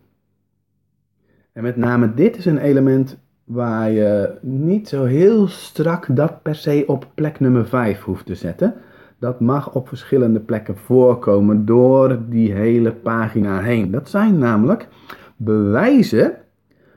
En 1.52 1.62
met 1.62 1.76
name 1.76 2.14
dit 2.14 2.36
is 2.36 2.44
een 2.44 2.58
element 2.58 3.18
waar 3.44 3.90
je 3.90 4.38
niet 4.40 4.88
zo 4.88 5.04
heel 5.04 5.46
strak 5.46 6.16
dat 6.16 6.42
per 6.42 6.54
se 6.54 6.84
op 6.86 7.06
plek 7.14 7.40
nummer 7.40 7.66
5 7.66 8.02
hoeft 8.02 8.26
te 8.26 8.34
zetten 8.34 8.74
dat 9.18 9.40
mag 9.40 9.74
op 9.74 9.88
verschillende 9.88 10.40
plekken 10.40 10.76
voorkomen 10.76 11.64
door 11.64 12.18
die 12.28 12.52
hele 12.52 12.92
pagina 12.92 13.60
heen. 13.60 13.90
Dat 13.90 14.08
zijn 14.08 14.38
namelijk 14.38 14.88
bewijzen 15.36 16.36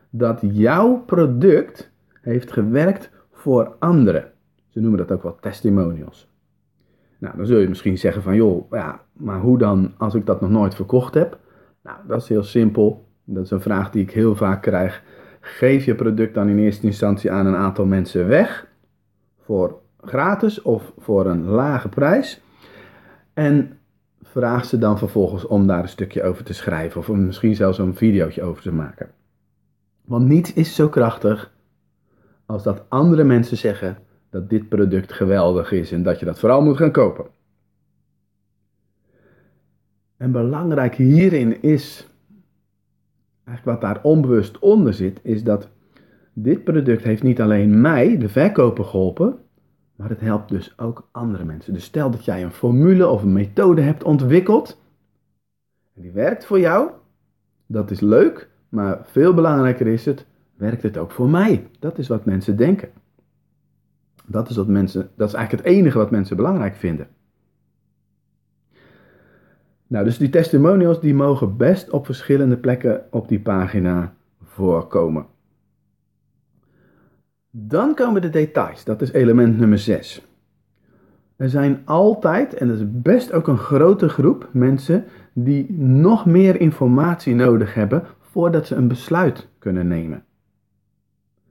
dat 0.09 0.39
jouw 0.41 1.03
product 1.05 1.91
heeft 2.21 2.51
gewerkt 2.51 3.09
voor 3.31 3.75
anderen. 3.79 4.31
Ze 4.69 4.79
noemen 4.79 4.99
dat 4.99 5.11
ook 5.11 5.23
wel 5.23 5.37
testimonials. 5.39 6.29
Nou, 7.17 7.37
dan 7.37 7.45
zul 7.45 7.59
je 7.59 7.67
misschien 7.67 7.97
zeggen 7.97 8.21
van, 8.21 8.35
joh, 8.35 8.71
ja, 8.71 9.01
maar 9.13 9.39
hoe 9.39 9.57
dan 9.57 9.91
als 9.97 10.13
ik 10.13 10.25
dat 10.25 10.41
nog 10.41 10.49
nooit 10.49 10.75
verkocht 10.75 11.13
heb? 11.13 11.39
Nou, 11.83 11.97
dat 12.07 12.21
is 12.21 12.29
heel 12.29 12.43
simpel. 12.43 13.05
Dat 13.23 13.43
is 13.43 13.51
een 13.51 13.61
vraag 13.61 13.89
die 13.91 14.01
ik 14.01 14.11
heel 14.11 14.35
vaak 14.35 14.61
krijg. 14.61 15.03
Geef 15.39 15.85
je 15.85 15.95
product 15.95 16.33
dan 16.33 16.47
in 16.47 16.57
eerste 16.57 16.85
instantie 16.85 17.31
aan 17.31 17.45
een 17.45 17.55
aantal 17.55 17.85
mensen 17.85 18.27
weg 18.27 18.67
voor 19.39 19.80
gratis 20.01 20.61
of 20.61 20.93
voor 20.97 21.25
een 21.25 21.45
lage 21.45 21.89
prijs. 21.89 22.41
En 23.33 23.79
vraag 24.21 24.65
ze 24.65 24.77
dan 24.77 24.97
vervolgens 24.97 25.45
om 25.45 25.67
daar 25.67 25.81
een 25.81 25.89
stukje 25.89 26.23
over 26.23 26.43
te 26.43 26.53
schrijven 26.53 26.99
of 26.99 27.07
misschien 27.07 27.55
zelfs 27.55 27.77
een 27.77 27.95
videootje 27.95 28.43
over 28.43 28.61
te 28.61 28.71
maken. 28.71 29.09
Want 30.05 30.27
niets 30.27 30.53
is 30.53 30.75
zo 30.75 30.89
krachtig 30.89 31.51
als 32.45 32.63
dat 32.63 32.85
andere 32.89 33.23
mensen 33.23 33.57
zeggen 33.57 33.97
dat 34.29 34.49
dit 34.49 34.69
product 34.69 35.13
geweldig 35.13 35.71
is 35.71 35.91
en 35.91 36.03
dat 36.03 36.19
je 36.19 36.25
dat 36.25 36.39
vooral 36.39 36.61
moet 36.61 36.77
gaan 36.77 36.91
kopen. 36.91 37.25
En 40.17 40.31
belangrijk 40.31 40.95
hierin 40.95 41.61
is, 41.61 42.09
eigenlijk 43.43 43.81
wat 43.81 43.93
daar 43.93 44.03
onbewust 44.03 44.59
onder 44.59 44.93
zit, 44.93 45.19
is 45.23 45.43
dat 45.43 45.69
dit 46.33 46.63
product 46.63 47.03
heeft 47.03 47.23
niet 47.23 47.41
alleen 47.41 47.81
mij, 47.81 48.17
de 48.17 48.29
verkoper, 48.29 48.85
geholpen, 48.85 49.37
maar 50.01 50.09
het 50.09 50.21
helpt 50.21 50.49
dus 50.49 50.73
ook 50.77 51.07
andere 51.11 51.43
mensen. 51.43 51.73
Dus 51.73 51.83
stel 51.83 52.11
dat 52.11 52.25
jij 52.25 52.43
een 52.43 52.51
formule 52.51 53.07
of 53.07 53.23
een 53.23 53.33
methode 53.33 53.81
hebt 53.81 54.03
ontwikkeld. 54.03 54.81
En 55.93 56.01
die 56.01 56.11
werkt 56.11 56.45
voor 56.45 56.59
jou. 56.59 56.89
Dat 57.65 57.91
is 57.91 57.99
leuk. 57.99 58.49
Maar 58.69 58.99
veel 59.03 59.33
belangrijker 59.33 59.87
is 59.87 60.05
het, 60.05 60.25
werkt 60.55 60.83
het 60.83 60.97
ook 60.97 61.11
voor 61.11 61.29
mij? 61.29 61.67
Dat 61.79 61.97
is 61.97 62.07
wat 62.07 62.25
mensen 62.25 62.57
denken. 62.57 62.89
Dat 64.25 64.49
is, 64.49 64.55
wat 64.55 64.67
mensen, 64.67 65.09
dat 65.15 65.27
is 65.27 65.33
eigenlijk 65.33 65.65
het 65.65 65.75
enige 65.75 65.97
wat 65.97 66.11
mensen 66.11 66.35
belangrijk 66.35 66.75
vinden. 66.75 67.07
Nou, 69.87 70.05
dus 70.05 70.17
die 70.17 70.29
testimonials 70.29 70.99
die 70.99 71.13
mogen 71.13 71.57
best 71.57 71.89
op 71.89 72.05
verschillende 72.05 72.57
plekken 72.57 73.05
op 73.11 73.27
die 73.27 73.39
pagina 73.39 74.13
voorkomen. 74.43 75.25
Dan 77.51 77.95
komen 77.95 78.21
de 78.21 78.29
details, 78.29 78.83
dat 78.83 79.01
is 79.01 79.11
element 79.11 79.57
nummer 79.57 79.79
6. 79.79 80.27
Er 81.35 81.49
zijn 81.49 81.81
altijd, 81.85 82.53
en 82.53 82.67
dat 82.67 82.77
is 82.77 82.85
best 82.87 83.33
ook 83.33 83.47
een 83.47 83.57
grote 83.57 84.09
groep 84.09 84.49
mensen, 84.51 85.05
die 85.33 85.73
nog 85.79 86.25
meer 86.25 86.59
informatie 86.59 87.35
nodig 87.35 87.73
hebben 87.73 88.03
voordat 88.19 88.67
ze 88.67 88.75
een 88.75 88.87
besluit 88.87 89.47
kunnen 89.59 89.87
nemen. 89.87 90.23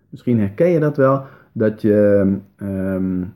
Misschien 0.09 0.39
herken 0.39 0.69
je 0.69 0.81
dat 0.81 0.97
wel, 0.97 1.25
dat 1.53 1.83
je, 1.83 2.37
um, 2.57 3.35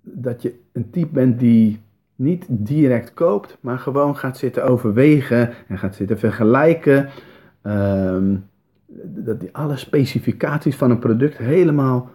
dat 0.00 0.42
je 0.42 0.54
een 0.72 0.90
type 0.90 1.12
bent 1.12 1.38
die 1.38 1.80
niet 2.16 2.46
direct 2.48 3.14
koopt, 3.14 3.58
maar 3.60 3.78
gewoon 3.78 4.16
gaat 4.16 4.38
zitten 4.38 4.64
overwegen 4.64 5.50
en 5.68 5.78
gaat 5.78 5.94
zitten 5.94 6.18
vergelijken. 6.18 7.08
Ehm, 7.62 8.36
dat 9.04 9.40
die 9.40 9.48
alle 9.52 9.76
specificaties 9.76 10.76
van 10.76 10.90
een 10.90 10.98
product 10.98 11.36
helemaal 11.36 12.10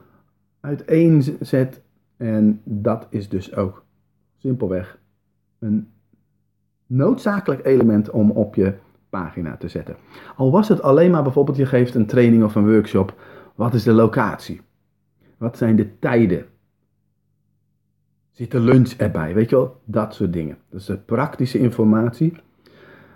uiteenzet. 0.60 1.82
En 2.18 2.62
dat 2.64 3.08
is 3.10 3.30
dus 3.30 3.56
ook 3.56 3.86
simpelweg 4.38 5.00
een 5.60 5.88
noodzakelijk 6.88 7.66
element 7.66 8.10
om 8.10 8.32
op 8.32 8.56
je 8.56 8.74
pagina 9.10 9.58
te 9.58 9.68
zetten. 9.68 9.96
Al 10.36 10.52
was 10.52 10.68
het 10.68 10.82
alleen 10.82 11.12
maar 11.12 11.24
bijvoorbeeld 11.24 11.58
je 11.58 11.66
geeft 11.66 11.96
een 11.96 12.06
training 12.06 12.44
of 12.44 12.56
een 12.56 12.72
workshop. 12.72 13.14
Wat 13.56 13.74
is 13.74 13.84
de 13.84 13.94
locatie? 13.94 14.62
Wat 15.38 15.58
zijn 15.58 15.76
de 15.76 16.00
tijden? 16.00 16.46
Zit 18.32 18.52
de 18.52 18.60
lunch 18.60 18.92
erbij? 18.92 19.34
Weet 19.34 19.50
je 19.50 19.56
wel? 19.56 19.82
Dat 19.86 20.14
soort 20.14 20.34
dingen. 20.34 20.58
Dus 20.70 20.86
de 20.86 20.98
praktische 20.98 21.60
informatie. 21.60 22.34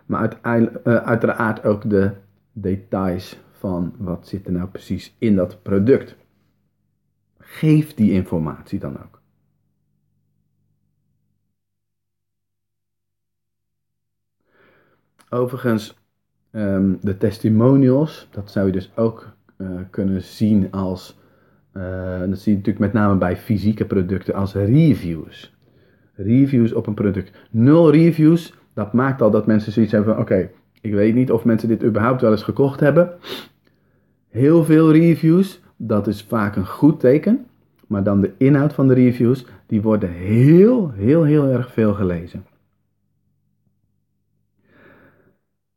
Maar 0.05 0.39
eh, 0.41 0.95
uiteraard 0.95 1.65
ook 1.65 1.89
de 1.89 2.11
details 2.53 3.39
van 3.51 3.93
wat 3.97 4.27
zit 4.27 4.45
er 4.45 4.51
nou 4.51 4.67
precies 4.67 5.15
in 5.17 5.35
dat 5.35 5.61
product. 5.61 6.15
Geef 7.37 7.93
die 7.93 8.11
informatie 8.11 8.79
dan 8.79 8.97
ook. 9.03 9.21
Overigens, 15.29 15.97
um, 16.51 16.97
de 17.01 17.17
testimonials, 17.17 18.27
dat 18.31 18.51
zou 18.51 18.65
je 18.65 18.71
dus 18.71 18.91
ook 18.95 19.35
uh, 19.57 19.81
kunnen 19.89 20.21
zien 20.21 20.71
als, 20.71 21.19
uh, 21.73 22.19
dat 22.19 22.39
zie 22.39 22.51
je 22.51 22.57
natuurlijk 22.57 22.79
met 22.79 22.93
name 22.93 23.17
bij 23.17 23.37
fysieke 23.37 23.85
producten, 23.85 24.33
als 24.33 24.53
reviews. 24.53 25.57
Reviews 26.13 26.73
op 26.73 26.87
een 26.87 26.93
product. 26.93 27.31
Nul 27.51 27.91
reviews, 27.91 28.53
dat 28.73 28.93
maakt 28.93 29.21
al 29.21 29.31
dat 29.31 29.47
mensen 29.47 29.71
zoiets 29.71 29.91
hebben 29.91 30.13
van, 30.13 30.23
oké, 30.23 30.49
ik 30.83 30.93
weet 30.93 31.15
niet 31.15 31.31
of 31.31 31.45
mensen 31.45 31.67
dit 31.67 31.83
überhaupt 31.83 32.21
wel 32.21 32.31
eens 32.31 32.43
gekocht 32.43 32.79
hebben. 32.79 33.13
Heel 34.29 34.63
veel 34.63 34.91
reviews, 34.91 35.61
dat 35.75 36.07
is 36.07 36.23
vaak 36.23 36.55
een 36.55 36.65
goed 36.65 36.99
teken. 36.99 37.45
Maar 37.87 38.03
dan 38.03 38.21
de 38.21 38.31
inhoud 38.37 38.73
van 38.73 38.87
de 38.87 38.93
reviews, 38.93 39.45
die 39.65 39.81
worden 39.81 40.11
heel, 40.11 40.91
heel, 40.91 41.23
heel 41.23 41.47
erg 41.47 41.71
veel 41.71 41.93
gelezen. 41.93 42.45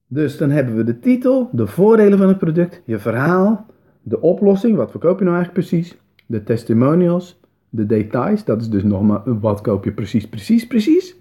Dus 0.07 0.39
dan 0.39 0.51
hebben 0.51 0.77
we 0.77 0.85
de 0.85 0.99
titel, 0.99 1.49
de 1.53 1.67
voordelen 1.67 2.19
van 2.19 2.29
het 2.29 2.39
product, 2.39 2.83
je 2.85 2.99
verhaal, 2.99 3.67
de 4.03 4.21
oplossing, 4.21 4.77
wat 4.77 4.91
verkoop 4.91 5.19
je 5.19 5.25
nou 5.25 5.37
eigenlijk 5.37 5.67
precies, 5.67 5.97
de 6.27 6.43
testimonials, 6.43 7.41
de 7.69 7.87
details, 7.87 8.45
dat 8.45 8.61
is 8.61 8.69
dus 8.69 8.83
nog 8.83 9.03
maar 9.03 9.41
wat 9.41 9.61
koop 9.61 9.85
je 9.85 9.93
precies, 9.93 10.29
precies, 10.29 10.67
precies. 10.67 11.17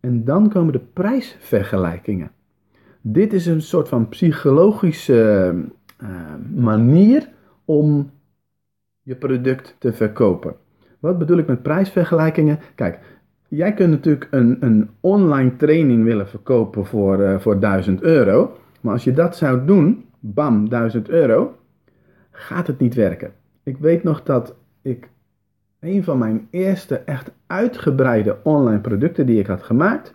En 0.00 0.24
dan 0.24 0.48
komen 0.48 0.72
de 0.72 0.82
prijsvergelijkingen. 0.92 2.30
Dit 3.00 3.32
is 3.32 3.46
een 3.46 3.62
soort 3.62 3.88
van 3.88 4.08
psychologische 4.08 5.54
uh, 6.02 6.08
manier 6.54 7.28
om 7.64 8.10
je 9.02 9.14
product 9.14 9.76
te 9.78 9.92
verkopen. 9.92 10.54
Wat 10.98 11.18
bedoel 11.18 11.38
ik 11.38 11.46
met 11.46 11.62
prijsvergelijkingen? 11.62 12.58
Kijk, 12.74 12.98
jij 13.48 13.74
kunt 13.74 13.90
natuurlijk 13.90 14.28
een, 14.30 14.56
een 14.60 14.90
online 15.00 15.56
training 15.56 16.04
willen 16.04 16.28
verkopen 16.28 16.86
voor, 16.86 17.20
uh, 17.20 17.38
voor 17.38 17.60
1000 17.60 18.02
euro. 18.02 18.56
Maar 18.80 18.92
als 18.92 19.04
je 19.04 19.12
dat 19.12 19.36
zou 19.36 19.64
doen, 19.64 20.04
bam, 20.20 20.68
1000 20.68 21.08
euro, 21.08 21.56
gaat 22.30 22.66
het 22.66 22.78
niet 22.78 22.94
werken. 22.94 23.32
Ik 23.62 23.78
weet 23.78 24.02
nog 24.02 24.22
dat 24.22 24.54
ik 24.82 25.08
een 25.80 26.04
van 26.04 26.18
mijn 26.18 26.46
eerste 26.50 26.96
echt 26.96 27.30
uitgebreide 27.46 28.36
online 28.42 28.80
producten 28.80 29.26
die 29.26 29.38
ik 29.38 29.46
had 29.46 29.62
gemaakt, 29.62 30.14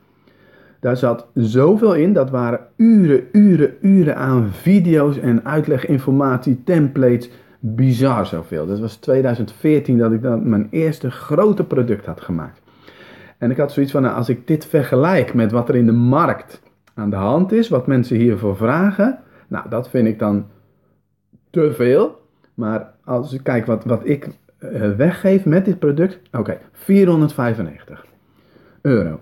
daar 0.84 0.98
zat 0.98 1.28
zoveel 1.34 1.94
in. 1.94 2.14
Dat 2.14 2.30
waren 2.30 2.60
uren, 2.76 3.24
uren, 3.32 3.74
uren 3.82 4.16
aan 4.16 4.50
video's 4.52 5.18
en 5.18 5.46
uitleginformatie, 5.46 6.64
templates. 6.64 7.30
Bizar 7.60 8.26
zoveel. 8.26 8.66
Dat 8.66 8.80
was 8.80 8.96
2014 8.96 9.98
dat 9.98 10.12
ik 10.12 10.22
dan 10.22 10.50
mijn 10.50 10.68
eerste 10.72 11.12
grote 11.12 11.64
product 11.64 12.06
had 12.06 12.22
gemaakt. 12.22 12.62
En 13.38 13.52
ik 13.52 13.58
had 13.58 13.72
zoiets 13.72 13.92
van, 13.92 14.02
nou, 14.02 14.16
als 14.16 14.30
ik 14.30 14.48
dit 14.48 14.66
vergelijk 14.66 15.34
met 15.34 15.52
wat 15.52 15.70
er 15.70 15.76
in 15.76 15.86
de 15.86 15.92
markt 15.92 16.62
aan 16.94 17.10
de 17.10 17.16
hand 17.16 17.52
is, 17.52 17.70
wat 17.70 17.88
mensen 17.88 18.18
hiervoor 18.18 18.56
vragen, 18.56 19.20
nou, 19.48 19.70
dat 19.70 19.90
vind 19.90 20.08
ik 20.08 20.20
dan 20.20 20.46
te 21.50 21.74
veel. 21.74 22.22
Maar 22.54 22.94
als 23.04 23.34
ik 23.34 23.44
kijk 23.44 23.66
wat, 23.66 23.84
wat 23.86 24.02
ik 24.06 24.28
uh, 24.60 24.92
weggeef 24.92 25.46
met 25.46 25.66
dit 25.66 25.80
product, 25.80 26.20
oké, 26.32 26.58
495 26.72 28.06
euro. 28.82 29.20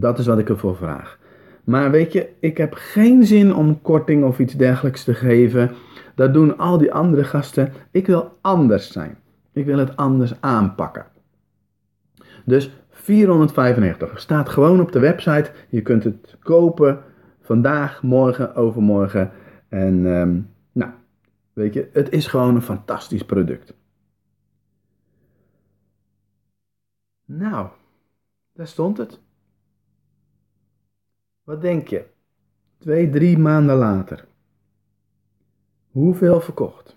Dat 0.00 0.18
is 0.18 0.26
wat 0.26 0.38
ik 0.38 0.48
ervoor 0.48 0.76
vraag. 0.76 1.18
Maar 1.64 1.90
weet 1.90 2.12
je, 2.12 2.28
ik 2.40 2.56
heb 2.56 2.74
geen 2.74 3.26
zin 3.26 3.54
om 3.54 3.82
korting 3.82 4.24
of 4.24 4.38
iets 4.38 4.54
dergelijks 4.54 5.04
te 5.04 5.14
geven. 5.14 5.70
Dat 6.14 6.32
doen 6.32 6.58
al 6.58 6.78
die 6.78 6.92
andere 6.92 7.24
gasten. 7.24 7.72
Ik 7.90 8.06
wil 8.06 8.38
anders 8.40 8.92
zijn. 8.92 9.18
Ik 9.52 9.66
wil 9.66 9.78
het 9.78 9.96
anders 9.96 10.40
aanpakken. 10.40 11.06
Dus 12.44 12.70
495 12.90 14.20
staat 14.20 14.48
gewoon 14.48 14.80
op 14.80 14.92
de 14.92 14.98
website. 14.98 15.50
Je 15.68 15.82
kunt 15.82 16.04
het 16.04 16.36
kopen 16.42 17.02
vandaag, 17.40 18.02
morgen, 18.02 18.54
overmorgen. 18.54 19.30
En 19.68 20.06
um, 20.06 20.50
nou, 20.72 20.90
weet 21.52 21.74
je, 21.74 21.88
het 21.92 22.10
is 22.10 22.26
gewoon 22.26 22.54
een 22.54 22.62
fantastisch 22.62 23.24
product. 23.24 23.74
Nou, 27.24 27.68
daar 28.52 28.66
stond 28.66 28.98
het. 28.98 29.20
Wat 31.48 31.62
denk 31.62 31.88
je? 31.88 32.04
Twee, 32.78 33.10
drie 33.10 33.38
maanden 33.38 33.76
later. 33.76 34.24
Hoeveel 35.90 36.40
verkocht? 36.40 36.96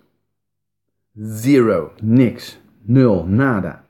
Zero, 1.14 1.92
niks, 2.02 2.60
nul, 2.82 3.26
nada. 3.26 3.84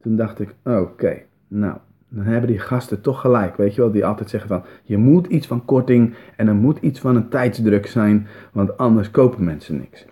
Toen 0.00 0.16
dacht 0.16 0.40
ik, 0.40 0.54
oké, 0.64 1.22
nou, 1.48 1.76
dan 2.08 2.24
hebben 2.24 2.50
die 2.50 2.58
gasten 2.58 3.00
toch 3.00 3.20
gelijk, 3.20 3.56
weet 3.56 3.74
je 3.74 3.80
wel, 3.80 3.90
die 3.90 4.06
altijd 4.06 4.30
zeggen 4.30 4.48
van, 4.48 4.64
je 4.82 4.96
moet 4.96 5.26
iets 5.26 5.46
van 5.46 5.64
korting 5.64 6.14
en 6.36 6.48
er 6.48 6.54
moet 6.54 6.78
iets 6.78 7.00
van 7.00 7.16
een 7.16 7.28
tijdsdruk 7.28 7.86
zijn, 7.86 8.26
want 8.52 8.76
anders 8.76 9.10
kopen 9.10 9.44
mensen 9.44 9.76
niks. 9.76 10.06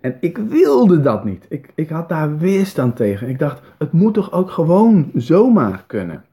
En 0.00 0.16
ik 0.20 0.38
wilde 0.38 1.00
dat 1.00 1.24
niet. 1.24 1.46
Ik, 1.48 1.72
ik 1.74 1.88
had 1.88 2.08
daar 2.08 2.38
weerstand 2.38 2.96
tegen. 2.96 3.28
Ik 3.28 3.38
dacht, 3.38 3.62
het 3.78 3.92
moet 3.92 4.14
toch 4.14 4.32
ook 4.32 4.50
gewoon 4.50 5.10
zomaar 5.14 5.84
kunnen. 5.86 6.24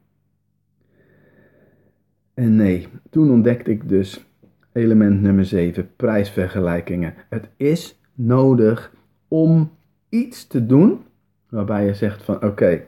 En 2.33 2.55
nee, 2.55 2.87
toen 3.09 3.31
ontdekte 3.31 3.71
ik 3.71 3.89
dus 3.89 4.25
element 4.71 5.21
nummer 5.21 5.45
7, 5.45 5.95
prijsvergelijkingen. 5.95 7.13
Het 7.29 7.49
is 7.57 7.99
nodig 8.13 8.93
om 9.27 9.71
iets 10.09 10.47
te 10.47 10.65
doen 10.65 11.03
waarbij 11.49 11.85
je 11.85 11.93
zegt 11.93 12.23
van 12.23 12.43
oké, 12.43 12.83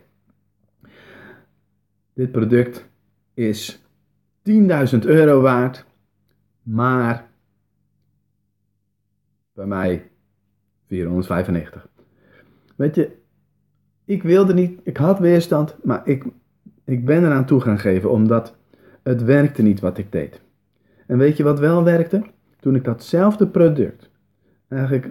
dit 2.14 2.32
product 2.32 2.86
is 3.34 3.84
10.000 4.50 5.00
euro 5.00 5.42
waard, 5.42 5.86
maar 6.62 7.30
bij 9.54 9.66
mij 9.66 10.12
495. 10.88 11.88
Weet 12.76 12.96
je, 12.96 13.18
ik 14.06 14.24
wilde 14.24 14.54
niet, 14.54 14.80
ik 14.84 14.98
had 14.98 15.20
weerstand, 15.20 15.78
maar 15.84 16.08
ik, 16.08 16.26
ik 16.84 17.06
ben 17.06 17.26
eraan 17.26 17.46
toe 17.46 17.62
gaan 17.62 17.80
geven 17.80 18.12
omdat 18.12 18.56
het 19.04 19.24
werkte 19.24 19.62
niet 19.62 19.80
wat 19.80 19.98
ik 19.98 20.12
deed. 20.12 20.42
En 21.08 21.18
weet 21.18 21.38
je 21.38 21.44
wat 21.44 21.60
wel 21.60 21.84
werkte? 21.84 22.22
Toen 22.60 22.76
ik 22.76 22.84
datzelfde 22.84 23.48
product 23.48 24.10
eigenlijk 24.68 25.10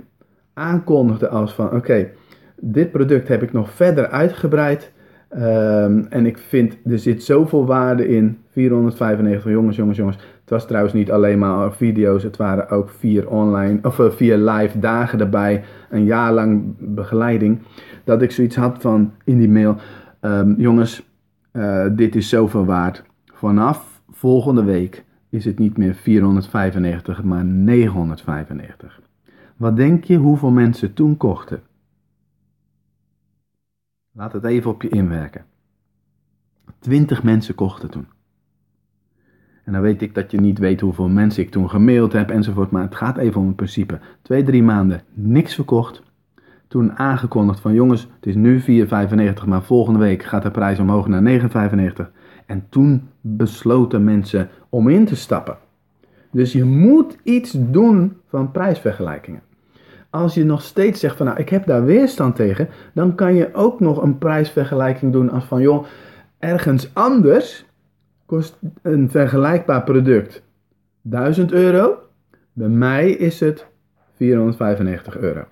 aankondigde 0.55 1.29
als 1.29 1.55
van 1.55 1.73
oké, 1.73 2.09
dit 2.57 2.91
product 2.91 3.29
heb 3.29 3.43
ik 3.43 3.53
nog 3.53 3.71
verder 3.71 4.09
uitgebreid. 4.09 4.93
Um, 5.37 6.07
en 6.09 6.27
ik 6.27 6.39
vind, 6.39 6.77
er 6.85 6.99
zit 6.99 7.23
zoveel 7.23 7.67
waarde 7.67 8.09
in. 8.09 8.39
495 8.51 9.51
jongens, 9.51 9.77
jongens, 9.77 9.97
jongens. 9.97 10.17
Het 10.17 10.51
was 10.51 10.67
trouwens 10.67 10.95
niet 10.95 11.11
alleen 11.11 11.39
maar 11.39 11.73
video's. 11.73 12.23
Het 12.23 12.37
waren 12.37 12.69
ook 12.69 12.91
vier 12.91 13.29
online, 13.29 13.79
of 13.83 13.99
uh, 13.99 14.11
vier 14.11 14.37
live 14.37 14.79
dagen 14.79 15.21
erbij. 15.21 15.65
Een 15.91 16.05
jaar 16.05 16.33
lang 16.33 16.75
begeleiding. 16.79 17.63
Dat 18.05 18.23
ik 18.23 18.31
zoiets 18.31 18.57
had 18.57 18.77
van 18.81 19.13
in 19.25 19.39
die 19.39 19.49
mail. 19.49 19.77
Um, 20.21 20.55
jongens, 20.59 21.11
uh, 21.53 21.87
dit 21.93 22.17
is 22.17 22.29
zoveel 22.29 22.65
waard. 22.65 23.05
Vanaf 23.43 24.03
volgende 24.11 24.65
week 24.65 25.05
is 25.29 25.45
het 25.45 25.59
niet 25.59 25.77
meer 25.77 25.95
495, 25.95 27.23
maar 27.23 27.45
995. 27.45 29.01
Wat 29.57 29.77
denk 29.77 30.05
je 30.05 30.17
hoeveel 30.17 30.51
mensen 30.51 30.95
toen 30.95 31.17
kochten? 31.17 31.63
Laat 34.13 34.33
het 34.33 34.45
even 34.45 34.71
op 34.71 34.83
je 34.83 34.89
inwerken. 34.89 35.45
20 36.79 37.23
mensen 37.23 37.55
kochten 37.55 37.91
toen. 37.91 38.07
En 39.65 39.73
dan 39.73 39.83
weet 39.83 40.03
ik 40.03 40.15
dat 40.15 40.31
je 40.31 40.41
niet 40.41 40.59
weet 40.59 40.81
hoeveel 40.81 41.09
mensen 41.09 41.43
ik 41.43 41.51
toen 41.51 41.71
gemaild 41.71 42.13
heb 42.13 42.31
enzovoort, 42.31 42.71
maar 42.71 42.83
het 42.83 42.95
gaat 42.95 43.17
even 43.17 43.41
om 43.41 43.47
het 43.47 43.57
principe. 43.57 44.01
Twee, 44.23 44.43
drie 44.43 44.63
maanden 44.63 45.03
niks 45.15 45.55
verkocht. 45.55 46.03
toen 46.69 46.99
aangekondigd 46.99 47.61
van 47.61 47.75
jongens, 47.75 48.03
het 48.03 48.27
is 48.27 48.35
nu 48.35 48.61
4,95, 48.61 49.47
maar 49.47 49.63
volgende 49.63 49.99
week 49.99 50.23
gaat 50.23 50.43
de 50.43 50.51
prijs 50.51 50.79
omhoog 50.79 51.07
naar 51.07 51.41
9,95. 51.41 52.22
En 52.47 52.67
toen 52.69 53.09
besloten 53.21 54.05
mensen 54.05 54.49
om 54.69 54.89
in 54.89 55.05
te 55.07 55.17
stappen. 55.17 55.57
Dus 56.31 56.53
je 56.53 56.65
moet 56.65 57.17
iets 57.23 57.55
doen 57.59 58.17
van 58.29 58.51
prijsvergelijkingen. 58.51 59.43
Als 60.11 60.35
je 60.35 60.45
nog 60.45 60.63
steeds 60.63 61.01
zegt 61.01 61.17
van 61.17 61.27
nou 61.27 61.39
ik 61.39 61.49
heb 61.49 61.67
daar 61.67 61.85
weerstand 61.85 62.37
tegen, 62.37 62.69
dan 62.95 63.15
kan 63.15 63.35
je 63.35 63.55
ook 63.55 63.81
nog 63.81 64.03
een 64.03 64.19
prijsvergelijking 64.19 65.13
doen 65.13 65.31
als 65.31 65.45
van 65.45 65.61
joh, 65.61 65.85
ergens 66.39 66.91
anders 66.95 67.65
kost 68.27 68.59
een 68.83 69.11
vergelijkbaar 69.11 69.83
product 69.83 70.43
1000 71.03 71.53
euro. 71.53 71.99
Bij 72.53 72.69
mij 72.69 73.11
is 73.11 73.41
het 73.41 73.67
495 74.17 75.19
euro. 75.19 75.45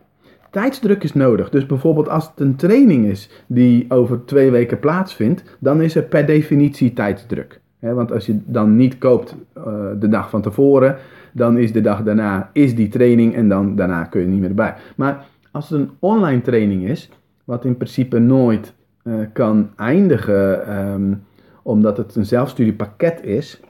Tijdsdruk 0.51 1.03
is 1.03 1.13
nodig. 1.13 1.51
Dus 1.51 1.67
bijvoorbeeld 1.67 2.09
als 2.09 2.27
het 2.27 2.41
een 2.41 2.57
training 2.57 3.07
is 3.07 3.31
die 3.47 3.87
over 3.89 4.25
twee 4.25 4.51
weken 4.51 4.79
plaatsvindt, 4.79 5.57
dan 5.59 5.81
is 5.81 5.95
er 5.95 6.03
per 6.03 6.27
definitie 6.27 6.93
tijdsdruk. 6.93 7.61
want 7.79 8.13
als 8.13 8.27
je 8.27 8.39
dan 8.45 8.77
niet 8.77 8.99
koopt 8.99 9.37
uh, 9.57 9.65
de 9.99 10.09
dag 10.09 10.31
van 10.31 10.43
tevoren, 10.43 10.97
dan 11.33 11.59
is 11.59 11.73
de 11.73 11.81
dag 11.81 12.03
daarna 12.03 12.51
is 12.53 12.75
die 12.75 12.89
training 12.89 13.35
en 13.35 13.49
dan 13.49 13.77
daarna 13.77 14.05
kun 14.05 14.21
je 14.21 14.27
niet 14.27 14.41
meer 14.41 14.55
bij. 14.55 14.75
Maar 14.97 15.27
als 15.51 15.71
het 15.71 15.81
een 15.81 15.91
online 15.99 16.41
training 16.41 16.89
is, 16.89 17.11
wat 17.45 17.65
in 17.65 17.77
principe 17.77 18.19
nooit 18.19 18.75
uh, 19.05 19.15
kan 19.33 19.71
eindigen 19.77 20.79
um, 20.79 21.23
omdat 21.63 21.97
het 21.97 22.17
een 22.17 22.27
zelfstudiepakket 22.27 23.25
is, 23.25 23.61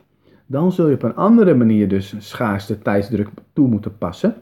dan 0.46 0.72
zul 0.72 0.88
je 0.88 0.94
op 0.94 1.02
een 1.02 1.16
andere 1.16 1.54
manier 1.54 1.88
dus 1.88 2.14
schaarste 2.18 2.78
tijdsdruk 2.78 3.28
toe 3.52 3.68
moeten 3.68 3.98
passen. 3.98 4.34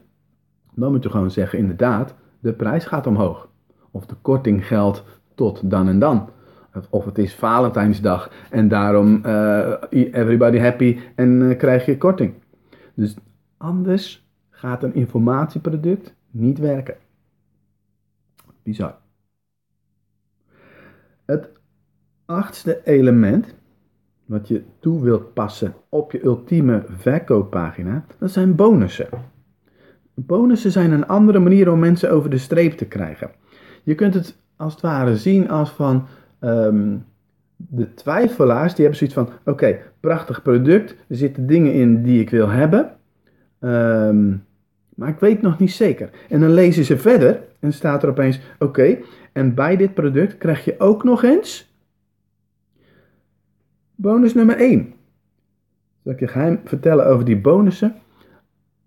Dan 0.75 0.93
moet 0.93 1.03
je 1.03 1.11
gewoon 1.11 1.31
zeggen, 1.31 1.59
inderdaad, 1.59 2.15
de 2.39 2.53
prijs 2.53 2.85
gaat 2.85 3.07
omhoog. 3.07 3.49
Of 3.91 4.07
de 4.07 4.15
korting 4.23 4.67
geldt 4.67 5.05
tot 5.35 5.71
dan 5.71 5.89
en 5.89 5.99
dan. 5.99 6.31
Of 6.91 7.05
het 7.05 7.19
is 7.19 7.35
Valentijnsdag 7.35 8.31
en 8.51 8.69
daarom 8.69 9.23
uh, 9.27 9.75
everybody 9.91 10.59
happy 10.59 10.99
en 11.15 11.41
uh, 11.41 11.59
krijg 11.59 11.87
je 11.87 11.99
korting. 11.99 12.35
Dus 12.95 13.17
anders 13.57 14.29
gaat 14.51 14.83
een 14.83 14.95
informatieproduct 14.95 16.15
niet 16.31 16.59
werken. 16.59 16.97
Bizar. 18.63 18.97
Het 21.25 21.49
achtste 22.25 22.81
element 22.85 23.55
wat 24.25 24.49
je 24.49 24.65
toe 24.81 25.03
wilt 25.03 25.33
passen 25.33 25.75
op 25.89 26.13
je 26.13 26.25
ultieme 26.25 26.85
verkooppagina, 26.89 28.05
dat 28.19 28.31
zijn 28.31 28.55
bonussen. 28.55 29.09
Bonussen 30.27 30.71
zijn 30.71 30.93
een 30.93 31.07
andere 31.07 31.39
manier 31.39 31.73
om 31.73 31.79
mensen 31.79 32.11
over 32.11 32.31
de 32.31 32.39
streep 32.39 32.73
te 32.73 32.85
krijgen. 32.85 33.31
Je 33.83 33.95
kunt 33.95 34.15
het 34.15 34.37
als 34.57 34.73
het 34.73 34.83
ware 34.83 35.17
zien 35.17 35.51
als 35.51 35.71
van 35.71 36.07
ehm, 36.39 36.97
de 37.57 37.95
twijfelaars, 37.95 38.75
die 38.75 38.85
hebben 38.85 38.99
zoiets 38.99 39.17
van: 39.17 39.29
oké, 39.45 39.79
prachtig 40.01 40.43
product, 40.43 40.91
er 41.09 41.17
zitten 41.17 41.47
dingen 41.47 41.73
in 41.73 42.03
die 42.03 42.21
ik 42.21 42.31
wil 42.31 42.49
hebben, 42.49 42.97
ehm, 43.59 44.37
maar 44.95 45.09
ik 45.09 45.19
weet 45.19 45.43
nog 45.43 45.59
niet 45.59 45.73
zeker. 45.73 46.11
En 46.29 46.41
dan 46.41 46.53
lezen 46.53 46.85
ze 46.85 46.99
verder 46.99 47.41
en 47.61 47.73
staat 47.73 48.03
er 48.03 48.09
opeens: 48.09 48.41
oké, 48.59 48.99
en 49.33 49.55
bij 49.55 49.77
dit 49.77 49.95
product 49.95 50.39
krijg 50.39 50.65
je 50.65 50.75
ook 50.79 51.05
nog 51.05 51.23
eens 51.23 51.69
Bonus 54.01 54.35
nummer 54.35 54.57
1. 54.57 54.93
Zal 56.03 56.13
ik 56.13 56.21
je 56.21 56.27
geheim 56.27 56.61
vertellen 56.65 57.07
over 57.07 57.25
die 57.25 57.41
bonussen? 57.41 57.95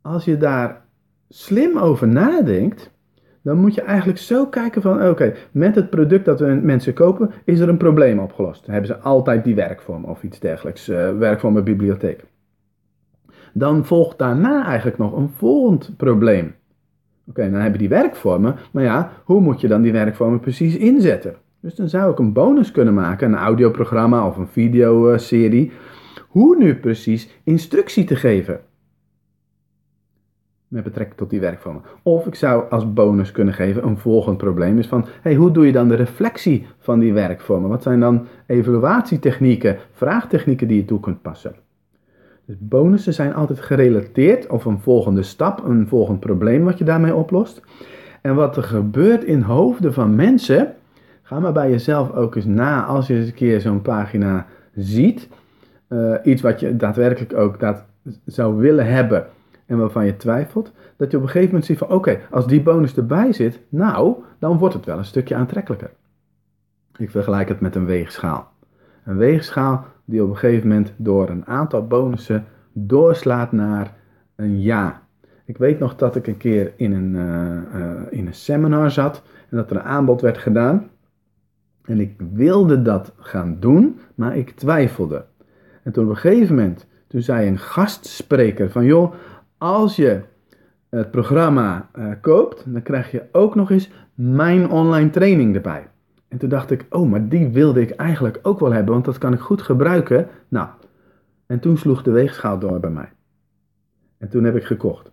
Als 0.01 0.25
je 0.25 0.37
daar 0.37 0.80
slim 1.33 1.77
over 1.77 2.07
nadenkt, 2.07 2.91
dan 3.41 3.57
moet 3.57 3.73
je 3.73 3.81
eigenlijk 3.81 4.19
zo 4.19 4.45
kijken 4.45 4.81
van, 4.81 5.07
oké, 5.07 5.33
met 5.51 5.75
het 5.75 5.89
product 5.89 6.25
dat 6.25 6.39
we 6.39 6.45
mensen 6.45 6.93
kopen, 6.93 7.31
is 7.45 7.59
er 7.59 7.69
een 7.69 7.77
probleem 7.77 8.19
opgelost. 8.19 8.65
Hebben 8.67 8.87
ze 8.87 8.97
altijd 8.97 9.43
die 9.43 9.55
werkvorm 9.55 10.03
of 10.05 10.23
iets 10.23 10.39
dergelijks, 10.39 10.89
uh, 10.89 11.17
bij 11.17 11.63
bibliotheek. 11.63 12.23
Dan 13.53 13.85
volgt 13.85 14.17
daarna 14.17 14.65
eigenlijk 14.65 14.97
nog 14.97 15.17
een 15.17 15.29
volgend 15.37 15.97
probleem. 15.97 16.55
Oké, 17.27 17.51
dan 17.51 17.59
heb 17.59 17.71
je 17.71 17.77
die 17.77 17.89
werkvormen, 17.89 18.55
maar 18.71 18.83
ja, 18.83 19.11
hoe 19.23 19.41
moet 19.41 19.61
je 19.61 19.67
dan 19.67 19.81
die 19.81 19.91
werkvormen 19.91 20.39
precies 20.39 20.77
inzetten? 20.77 21.35
Dus 21.59 21.75
dan 21.75 21.89
zou 21.89 22.11
ik 22.11 22.19
een 22.19 22.33
bonus 22.33 22.71
kunnen 22.71 22.93
maken, 22.93 23.31
een 23.31 23.37
audioprogramma 23.37 24.27
of 24.27 24.37
een 24.37 24.47
videoserie. 24.47 25.71
Hoe 26.27 26.57
nu 26.57 26.75
precies 26.75 27.29
instructie 27.43 28.03
te 28.03 28.15
geven. 28.15 28.59
Met 30.71 30.83
betrekking 30.83 31.17
tot 31.17 31.29
die 31.29 31.39
werkvormen. 31.39 31.81
Of 32.03 32.25
ik 32.25 32.35
zou 32.35 32.69
als 32.69 32.93
bonus 32.93 33.31
kunnen 33.31 33.53
geven 33.53 33.85
een 33.85 33.97
volgend 33.97 34.37
probleem. 34.37 34.77
Is 34.77 34.87
van, 34.87 35.05
hey, 35.21 35.35
hoe 35.35 35.51
doe 35.51 35.65
je 35.65 35.71
dan 35.71 35.87
de 35.87 35.95
reflectie 35.95 36.67
van 36.79 36.99
die 36.99 37.13
werkvormen? 37.13 37.69
Wat 37.69 37.83
zijn 37.83 37.99
dan 37.99 38.27
evaluatietechnieken, 38.45 39.77
vraagtechnieken 39.91 40.67
die 40.67 40.77
je 40.77 40.85
toe 40.85 40.99
kunt 40.99 41.21
passen? 41.21 41.55
Dus 42.45 42.55
bonussen 42.59 43.13
zijn 43.13 43.33
altijd 43.33 43.59
gerelateerd 43.59 44.47
of 44.47 44.65
een 44.65 44.79
volgende 44.79 45.23
stap, 45.23 45.63
een 45.65 45.87
volgend 45.87 46.19
probleem 46.19 46.63
wat 46.63 46.77
je 46.77 46.83
daarmee 46.83 47.15
oplost. 47.15 47.61
En 48.21 48.35
wat 48.35 48.57
er 48.57 48.63
gebeurt 48.63 49.23
in 49.23 49.41
hoofden 49.41 49.93
van 49.93 50.15
mensen 50.15 50.75
Ga 51.31 51.39
maar 51.39 51.53
bij 51.53 51.69
jezelf 51.69 52.11
ook 52.11 52.35
eens 52.35 52.45
na 52.45 52.85
als 52.85 53.07
je 53.07 53.15
eens 53.15 53.27
een 53.27 53.33
keer 53.33 53.61
zo'n 53.61 53.81
pagina 53.81 54.45
ziet. 54.75 55.27
Uh, 55.89 56.15
iets 56.23 56.41
wat 56.41 56.59
je 56.59 56.75
daadwerkelijk 56.75 57.33
ook 57.33 57.59
dat 57.59 57.83
zou 58.25 58.55
willen 58.55 58.85
hebben 58.85 59.25
en 59.71 59.77
waarvan 59.77 60.05
je 60.05 60.17
twijfelt. 60.17 60.71
Dat 60.97 61.11
je 61.11 61.17
op 61.17 61.23
een 61.23 61.29
gegeven 61.29 61.49
moment 61.49 61.65
ziet 61.65 61.77
van 61.77 61.89
oké, 61.89 62.19
als 62.31 62.47
die 62.47 62.61
bonus 62.61 62.95
erbij 62.97 63.33
zit, 63.33 63.59
nou, 63.69 64.15
dan 64.39 64.57
wordt 64.57 64.73
het 64.73 64.85
wel 64.85 64.97
een 64.97 65.05
stukje 65.05 65.35
aantrekkelijker. 65.35 65.91
Ik 66.97 67.09
vergelijk 67.09 67.47
het 67.47 67.59
met 67.59 67.75
een 67.75 67.85
weegschaal. 67.85 68.51
Een 69.05 69.17
weegschaal 69.17 69.85
die 70.05 70.23
op 70.23 70.29
een 70.29 70.37
gegeven 70.37 70.67
moment 70.67 70.93
door 70.97 71.29
een 71.29 71.45
aantal 71.45 71.87
bonussen 71.87 72.45
doorslaat 72.73 73.51
naar 73.51 73.93
een 74.35 74.61
ja. 74.61 75.01
Ik 75.45 75.57
weet 75.57 75.79
nog 75.79 75.95
dat 75.95 76.15
ik 76.15 76.27
een 76.27 76.37
keer 76.37 76.73
in 76.75 76.91
een, 76.91 77.15
uh, 77.15 77.81
uh, 77.81 78.01
in 78.09 78.27
een 78.27 78.33
seminar 78.33 78.91
zat 78.91 79.23
en 79.49 79.57
dat 79.57 79.69
er 79.69 79.75
een 79.75 79.83
aanbod 79.83 80.21
werd 80.21 80.37
gedaan. 80.37 80.89
En 81.85 81.99
ik 81.99 82.21
wilde 82.33 82.81
dat 82.81 83.13
gaan 83.17 83.57
doen, 83.59 83.99
maar 84.15 84.37
ik 84.37 84.51
twijfelde. 84.51 85.25
En 85.83 85.91
toen 85.91 86.03
op 86.03 86.09
een 86.09 86.17
gegeven 86.17 86.55
moment, 86.55 86.87
toen 87.07 87.21
zei 87.21 87.47
een 87.47 87.59
gastspreker 87.59 88.69
van 88.69 88.85
joh, 88.85 89.13
als 89.61 89.95
je 89.95 90.21
het 90.89 91.11
programma 91.11 91.89
uh, 91.95 92.11
koopt, 92.21 92.73
dan 92.73 92.81
krijg 92.81 93.11
je 93.11 93.23
ook 93.31 93.55
nog 93.55 93.71
eens 93.71 93.91
mijn 94.13 94.69
online 94.69 95.09
training 95.09 95.55
erbij. 95.55 95.87
En 96.27 96.37
toen 96.37 96.49
dacht 96.49 96.71
ik, 96.71 96.85
oh, 96.89 97.09
maar 97.09 97.27
die 97.27 97.49
wilde 97.49 97.81
ik 97.81 97.89
eigenlijk 97.89 98.39
ook 98.41 98.59
wel 98.59 98.71
hebben, 98.71 98.93
want 98.93 99.05
dat 99.05 99.17
kan 99.17 99.33
ik 99.33 99.39
goed 99.39 99.61
gebruiken. 99.61 100.27
Nou, 100.47 100.67
en 101.45 101.59
toen 101.59 101.77
sloeg 101.77 102.03
de 102.03 102.11
weegschaal 102.11 102.59
door 102.59 102.79
bij 102.79 102.89
mij. 102.89 103.11
En 104.17 104.29
toen 104.29 104.43
heb 104.43 104.55
ik 104.55 104.63
gekocht. 104.63 105.11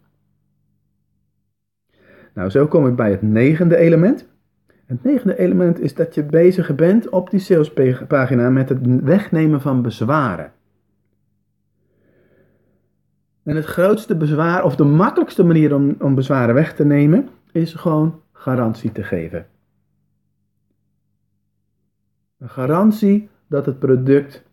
Nou, 2.34 2.50
zo 2.50 2.66
kom 2.66 2.86
ik 2.86 2.96
bij 2.96 3.10
het 3.10 3.22
negende 3.22 3.76
element. 3.76 4.28
Het 4.86 5.04
negende 5.04 5.38
element 5.38 5.80
is 5.80 5.94
dat 5.94 6.14
je 6.14 6.22
bezig 6.22 6.74
bent 6.74 7.08
op 7.08 7.30
die 7.30 7.40
salespagina 7.40 8.50
met 8.50 8.68
het 8.68 9.02
wegnemen 9.02 9.60
van 9.60 9.82
bezwaren. 9.82 10.52
En 13.48 13.56
het 13.56 13.64
grootste 13.64 14.16
bezwaar, 14.16 14.64
of 14.64 14.76
de 14.76 14.84
makkelijkste 14.84 15.44
manier 15.44 15.74
om, 15.74 15.96
om 15.98 16.14
bezwaren 16.14 16.54
weg 16.54 16.74
te 16.74 16.84
nemen, 16.84 17.28
is 17.52 17.74
gewoon 17.74 18.20
garantie 18.32 18.92
te 18.92 19.02
geven. 19.02 19.46
Een 22.38 22.48
garantie 22.48 23.28
dat 23.46 23.66
het 23.66 23.78
product 23.78 24.44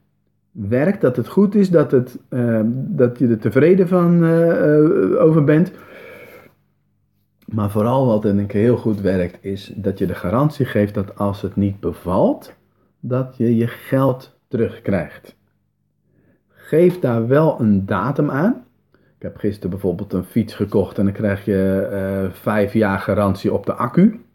werkt, 0.51 1.01
dat 1.01 1.15
het 1.15 1.27
goed 1.27 1.55
is, 1.55 1.69
dat, 1.69 1.91
het, 1.91 2.19
uh, 2.29 2.61
dat 2.73 3.19
je 3.19 3.27
er 3.27 3.39
tevreden 3.39 3.87
van 3.87 4.23
uh, 4.23 5.21
over 5.21 5.43
bent. 5.43 5.71
Maar 7.45 7.69
vooral 7.69 8.05
wat 8.05 8.21
denk 8.21 8.39
ik 8.39 8.51
heel 8.51 8.77
goed 8.77 9.01
werkt, 9.01 9.37
is 9.41 9.73
dat 9.75 9.97
je 9.97 10.05
de 10.05 10.15
garantie 10.15 10.65
geeft 10.65 10.93
dat 10.93 11.17
als 11.17 11.41
het 11.41 11.55
niet 11.55 11.79
bevalt, 11.79 12.53
dat 12.99 13.37
je 13.37 13.55
je 13.55 13.67
geld 13.67 14.39
terugkrijgt. 14.47 15.35
Geef 16.47 16.99
daar 16.99 17.27
wel 17.27 17.59
een 17.59 17.85
datum 17.85 18.31
aan. 18.31 18.64
Ik 19.17 19.21
heb 19.21 19.37
gisteren 19.37 19.69
bijvoorbeeld 19.69 20.13
een 20.13 20.23
fiets 20.23 20.53
gekocht 20.53 20.97
en 20.97 21.03
dan 21.03 21.13
krijg 21.13 21.45
je 21.45 21.89
uh, 21.91 22.33
vijf 22.33 22.73
jaar 22.73 22.99
garantie 22.99 23.53
op 23.53 23.65
de 23.65 23.73
accu. 23.73 24.25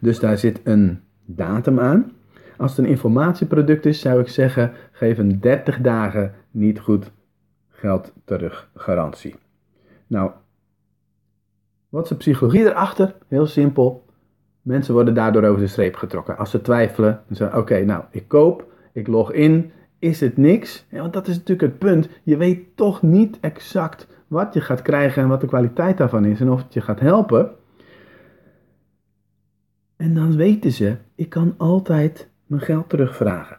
Dus 0.00 0.18
daar 0.18 0.38
zit 0.38 0.60
een 0.64 1.00
datum 1.24 1.80
aan. 1.80 2.12
Als 2.56 2.76
het 2.76 2.84
een 2.84 2.90
informatieproduct 2.90 3.86
is, 3.86 4.00
zou 4.00 4.20
ik 4.20 4.28
zeggen: 4.28 4.72
geef 4.92 5.18
een 5.18 5.40
30 5.40 5.80
dagen 5.80 6.34
niet 6.50 6.80
goed 6.80 7.10
geld 7.68 8.12
terug 8.24 8.70
garantie. 8.74 9.34
Nou, 10.06 10.30
wat 11.88 12.02
is 12.02 12.08
de 12.08 12.16
psychologie 12.16 12.64
erachter? 12.64 13.14
Heel 13.28 13.46
simpel. 13.46 14.04
Mensen 14.62 14.94
worden 14.94 15.14
daardoor 15.14 15.44
over 15.44 15.60
de 15.60 15.66
streep 15.66 15.94
getrokken. 15.94 16.36
Als 16.36 16.50
ze 16.50 16.60
twijfelen, 16.60 17.22
dan 17.26 17.36
zeggen 17.36 17.58
oké, 17.58 17.84
nou, 17.84 18.04
ik 18.10 18.28
koop, 18.28 18.66
ik 18.92 19.06
log 19.06 19.32
in, 19.32 19.72
is 20.02 20.20
het 20.20 20.36
niks? 20.36 20.86
Want 20.90 21.12
dat 21.12 21.26
is 21.26 21.36
natuurlijk 21.36 21.70
het 21.72 21.78
punt. 21.78 22.08
Je 22.22 22.36
weet 22.36 22.76
toch 22.76 23.02
niet 23.02 23.38
exact 23.40 24.06
wat 24.26 24.54
je 24.54 24.60
gaat 24.60 24.82
krijgen 24.82 25.22
en 25.22 25.28
wat 25.28 25.40
de 25.40 25.46
kwaliteit 25.46 25.96
daarvan 25.96 26.24
is 26.24 26.40
en 26.40 26.50
of 26.50 26.62
het 26.62 26.74
je 26.74 26.80
gaat 26.80 27.00
helpen. 27.00 27.50
En 29.96 30.14
dan 30.14 30.36
weten 30.36 30.72
ze, 30.72 30.96
ik 31.14 31.28
kan 31.28 31.54
altijd 31.56 32.28
mijn 32.46 32.62
geld 32.62 32.88
terugvragen. 32.88 33.58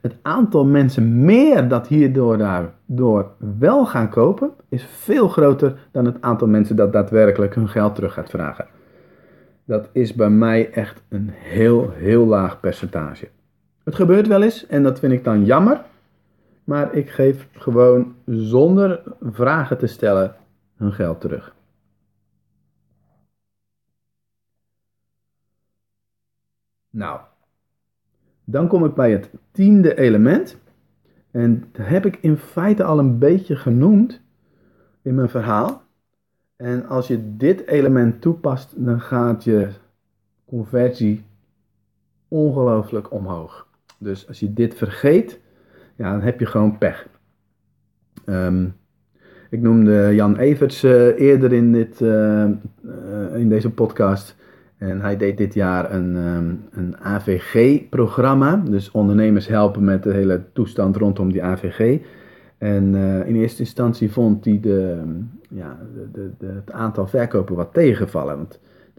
Het 0.00 0.16
aantal 0.22 0.64
mensen 0.64 1.24
meer 1.24 1.68
dat 1.68 1.86
hierdoor 1.86 2.38
daardoor 2.38 3.30
wel 3.58 3.86
gaan 3.86 4.08
kopen, 4.08 4.50
is 4.68 4.84
veel 4.84 5.28
groter 5.28 5.78
dan 5.90 6.04
het 6.04 6.20
aantal 6.20 6.48
mensen 6.48 6.76
dat 6.76 6.92
daadwerkelijk 6.92 7.54
hun 7.54 7.68
geld 7.68 7.94
terug 7.94 8.12
gaat 8.12 8.30
vragen. 8.30 8.66
Dat 9.64 9.88
is 9.92 10.14
bij 10.14 10.30
mij 10.30 10.70
echt 10.70 11.02
een 11.08 11.28
heel, 11.32 11.90
heel 11.90 12.26
laag 12.26 12.60
percentage. 12.60 13.28
Het 13.88 13.96
gebeurt 13.96 14.26
wel 14.26 14.42
eens 14.42 14.66
en 14.66 14.82
dat 14.82 14.98
vind 14.98 15.12
ik 15.12 15.24
dan 15.24 15.44
jammer. 15.44 15.84
Maar 16.64 16.94
ik 16.94 17.10
geef 17.10 17.48
gewoon 17.52 18.14
zonder 18.26 19.02
vragen 19.22 19.78
te 19.78 19.86
stellen 19.86 20.34
hun 20.76 20.92
geld 20.92 21.20
terug. 21.20 21.54
Nou, 26.90 27.20
dan 28.44 28.68
kom 28.68 28.84
ik 28.84 28.94
bij 28.94 29.12
het 29.12 29.30
tiende 29.50 29.98
element. 29.98 30.58
En 31.30 31.68
dat 31.72 31.86
heb 31.86 32.06
ik 32.06 32.18
in 32.20 32.36
feite 32.36 32.84
al 32.84 32.98
een 32.98 33.18
beetje 33.18 33.56
genoemd 33.56 34.20
in 35.02 35.14
mijn 35.14 35.28
verhaal. 35.28 35.82
En 36.56 36.86
als 36.86 37.06
je 37.06 37.36
dit 37.36 37.66
element 37.66 38.20
toepast, 38.20 38.84
dan 38.84 39.00
gaat 39.00 39.44
je 39.44 39.68
conversie 40.44 41.24
ongelooflijk 42.28 43.12
omhoog. 43.12 43.67
Dus 43.98 44.28
als 44.28 44.40
je 44.40 44.52
dit 44.52 44.74
vergeet, 44.74 45.40
ja, 45.96 46.10
dan 46.10 46.20
heb 46.20 46.40
je 46.40 46.46
gewoon 46.46 46.78
pech. 46.78 47.08
Ehm, 48.24 48.66
ik 49.50 49.60
noemde 49.60 50.14
Jan 50.14 50.36
Everts 50.36 50.84
uh, 50.84 51.20
eerder 51.20 51.52
in, 51.52 51.72
dit, 51.72 52.00
uh, 52.00 52.44
in 53.34 53.48
deze 53.48 53.70
podcast. 53.70 54.36
En 54.76 55.00
hij 55.00 55.16
deed 55.16 55.36
dit 55.36 55.54
jaar 55.54 55.92
een, 55.92 56.16
um, 56.16 56.64
een 56.70 56.96
AVG-programma. 56.98 58.56
Dus 58.56 58.90
ondernemers 58.90 59.46
helpen 59.46 59.84
met 59.84 60.02
de 60.02 60.12
hele 60.12 60.42
toestand 60.52 60.96
rondom 60.96 61.32
die 61.32 61.42
AVG. 61.42 62.00
En 62.58 62.94
in 63.26 63.36
eerste 63.36 63.60
instantie 63.60 64.12
vond 64.12 64.44
hij 64.44 64.60
de, 64.60 65.02
ja, 65.48 65.78
de, 66.12 66.30
de, 66.38 66.46
het 66.46 66.72
aantal 66.72 67.06
verkopen 67.06 67.56
wat 67.56 67.72
tegenvallen. 67.72 68.48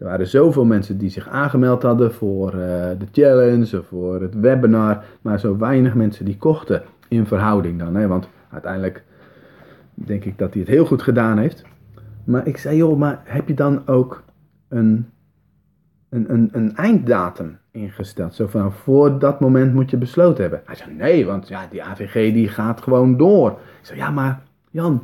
Er 0.00 0.06
waren 0.06 0.26
zoveel 0.26 0.64
mensen 0.64 0.98
die 0.98 1.10
zich 1.10 1.28
aangemeld 1.28 1.82
hadden 1.82 2.12
voor 2.12 2.50
de 2.50 3.06
challenge 3.12 3.78
of 3.78 3.86
voor 3.86 4.20
het 4.20 4.34
webinar. 4.34 5.04
Maar 5.20 5.40
zo 5.40 5.56
weinig 5.56 5.94
mensen 5.94 6.24
die 6.24 6.36
kochten 6.36 6.82
in 7.08 7.26
verhouding 7.26 7.78
dan. 7.78 7.94
Hè? 7.94 8.06
Want 8.06 8.28
uiteindelijk 8.50 9.04
denk 9.94 10.24
ik 10.24 10.38
dat 10.38 10.52
hij 10.52 10.62
het 10.62 10.70
heel 10.70 10.84
goed 10.84 11.02
gedaan 11.02 11.38
heeft. 11.38 11.62
Maar 12.24 12.46
ik 12.46 12.56
zei, 12.56 12.76
joh, 12.76 12.98
maar 12.98 13.20
heb 13.24 13.48
je 13.48 13.54
dan 13.54 13.88
ook 13.88 14.22
een, 14.68 15.10
een, 16.08 16.32
een, 16.32 16.48
een 16.52 16.76
einddatum 16.76 17.58
ingesteld? 17.70 18.34
Zo 18.34 18.46
van, 18.46 18.72
voor 18.72 19.18
dat 19.18 19.40
moment 19.40 19.74
moet 19.74 19.90
je 19.90 19.96
besloten 19.96 20.42
hebben. 20.42 20.62
Hij 20.64 20.74
zei, 20.76 20.94
nee, 20.94 21.26
want 21.26 21.48
ja, 21.48 21.66
die 21.70 21.82
AVG 21.82 22.32
die 22.32 22.48
gaat 22.48 22.82
gewoon 22.82 23.16
door. 23.16 23.50
Ik 23.50 23.86
zei, 23.86 23.98
ja, 23.98 24.10
maar 24.10 24.42
Jan, 24.70 25.02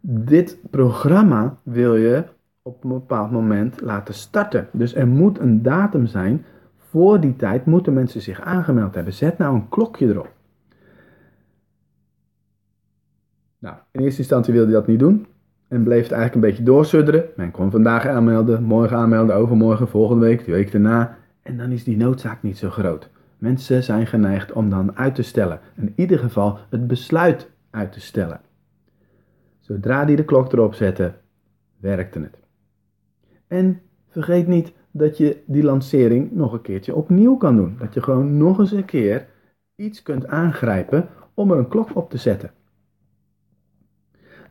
dit 0.00 0.58
programma 0.70 1.56
wil 1.62 1.96
je 1.96 2.24
op 2.66 2.84
een 2.84 2.90
bepaald 2.90 3.30
moment 3.30 3.80
laten 3.80 4.14
starten. 4.14 4.68
Dus 4.72 4.94
er 4.94 5.06
moet 5.06 5.38
een 5.38 5.62
datum 5.62 6.06
zijn. 6.06 6.44
Voor 6.76 7.20
die 7.20 7.36
tijd 7.36 7.66
moeten 7.66 7.92
mensen 7.92 8.22
zich 8.22 8.40
aangemeld 8.40 8.94
hebben. 8.94 9.12
Zet 9.12 9.38
nou 9.38 9.54
een 9.54 9.68
klokje 9.68 10.06
erop. 10.06 10.32
Nou, 13.58 13.76
in 13.90 14.00
eerste 14.00 14.18
instantie 14.18 14.52
wilde 14.52 14.70
hij 14.70 14.78
dat 14.78 14.86
niet 14.86 14.98
doen. 14.98 15.26
En 15.68 15.82
bleef 15.82 16.02
het 16.02 16.12
eigenlijk 16.12 16.34
een 16.34 16.50
beetje 16.50 16.64
doorsudderen. 16.64 17.24
Men 17.36 17.50
kon 17.50 17.70
vandaag 17.70 18.06
aanmelden, 18.06 18.62
morgen 18.62 18.96
aanmelden, 18.96 19.34
overmorgen, 19.34 19.88
volgende 19.88 20.26
week, 20.26 20.44
de 20.44 20.52
week 20.52 20.72
daarna. 20.72 21.18
En 21.42 21.56
dan 21.56 21.70
is 21.70 21.84
die 21.84 21.96
noodzaak 21.96 22.42
niet 22.42 22.58
zo 22.58 22.70
groot. 22.70 23.10
Mensen 23.38 23.82
zijn 23.82 24.06
geneigd 24.06 24.52
om 24.52 24.70
dan 24.70 24.96
uit 24.96 25.14
te 25.14 25.22
stellen. 25.22 25.60
In 25.74 25.92
ieder 25.96 26.18
geval 26.18 26.58
het 26.70 26.86
besluit 26.86 27.50
uit 27.70 27.92
te 27.92 28.00
stellen. 28.00 28.40
Zodra 29.60 30.04
die 30.04 30.16
de 30.16 30.24
klok 30.24 30.52
erop 30.52 30.74
zette, 30.74 31.14
werkte 31.80 32.20
het. 32.20 32.45
En 33.46 33.80
vergeet 34.08 34.46
niet 34.46 34.72
dat 34.90 35.18
je 35.18 35.42
die 35.46 35.62
lancering 35.62 36.32
nog 36.32 36.52
een 36.52 36.60
keertje 36.60 36.94
opnieuw 36.94 37.36
kan 37.36 37.56
doen. 37.56 37.76
Dat 37.78 37.94
je 37.94 38.02
gewoon 38.02 38.36
nog 38.36 38.58
eens 38.58 38.72
een 38.72 38.84
keer 38.84 39.26
iets 39.74 40.02
kunt 40.02 40.26
aangrijpen 40.26 41.08
om 41.34 41.50
er 41.50 41.58
een 41.58 41.68
klok 41.68 41.96
op 41.96 42.10
te 42.10 42.16
zetten. 42.16 42.50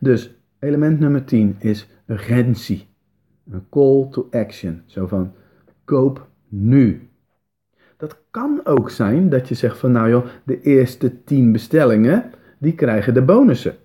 Dus 0.00 0.34
element 0.58 0.98
nummer 0.98 1.24
10 1.24 1.56
is 1.58 1.88
urgentie. 2.06 2.88
Een 3.50 3.68
call 3.70 4.08
to 4.10 4.28
action. 4.30 4.82
Zo 4.86 5.06
van 5.06 5.32
koop 5.84 6.28
nu. 6.48 7.08
Dat 7.96 8.18
kan 8.30 8.60
ook 8.64 8.90
zijn 8.90 9.28
dat 9.28 9.48
je 9.48 9.54
zegt 9.54 9.78
van 9.78 9.92
nou 9.92 10.08
joh, 10.08 10.26
de 10.44 10.60
eerste 10.60 11.24
10 11.24 11.52
bestellingen, 11.52 12.30
die 12.58 12.74
krijgen 12.74 13.14
de 13.14 13.22
bonussen. 13.22 13.76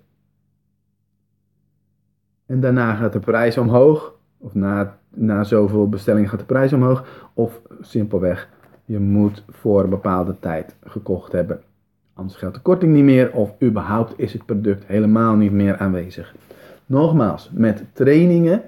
En 2.45 2.59
daarna 2.59 2.95
gaat 2.95 3.13
de 3.13 3.19
prijs 3.19 3.57
omhoog. 3.57 4.19
Of 4.41 4.53
na, 4.53 4.97
na 5.09 5.43
zoveel 5.43 5.89
bestellingen 5.89 6.29
gaat 6.29 6.39
de 6.39 6.45
prijs 6.45 6.73
omhoog. 6.73 7.29
Of 7.33 7.61
simpelweg, 7.81 8.49
je 8.85 8.99
moet 8.99 9.43
voor 9.49 9.83
een 9.83 9.89
bepaalde 9.89 10.35
tijd 10.39 10.75
gekocht 10.83 11.31
hebben. 11.31 11.61
Anders 12.13 12.39
geldt 12.39 12.55
de 12.55 12.61
korting 12.61 12.93
niet 12.93 13.03
meer 13.03 13.31
of 13.33 13.53
überhaupt 13.63 14.13
is 14.17 14.33
het 14.33 14.45
product 14.45 14.83
helemaal 14.85 15.35
niet 15.35 15.51
meer 15.51 15.77
aanwezig. 15.77 16.35
Nogmaals, 16.85 17.49
met 17.53 17.83
trainingen 17.93 18.61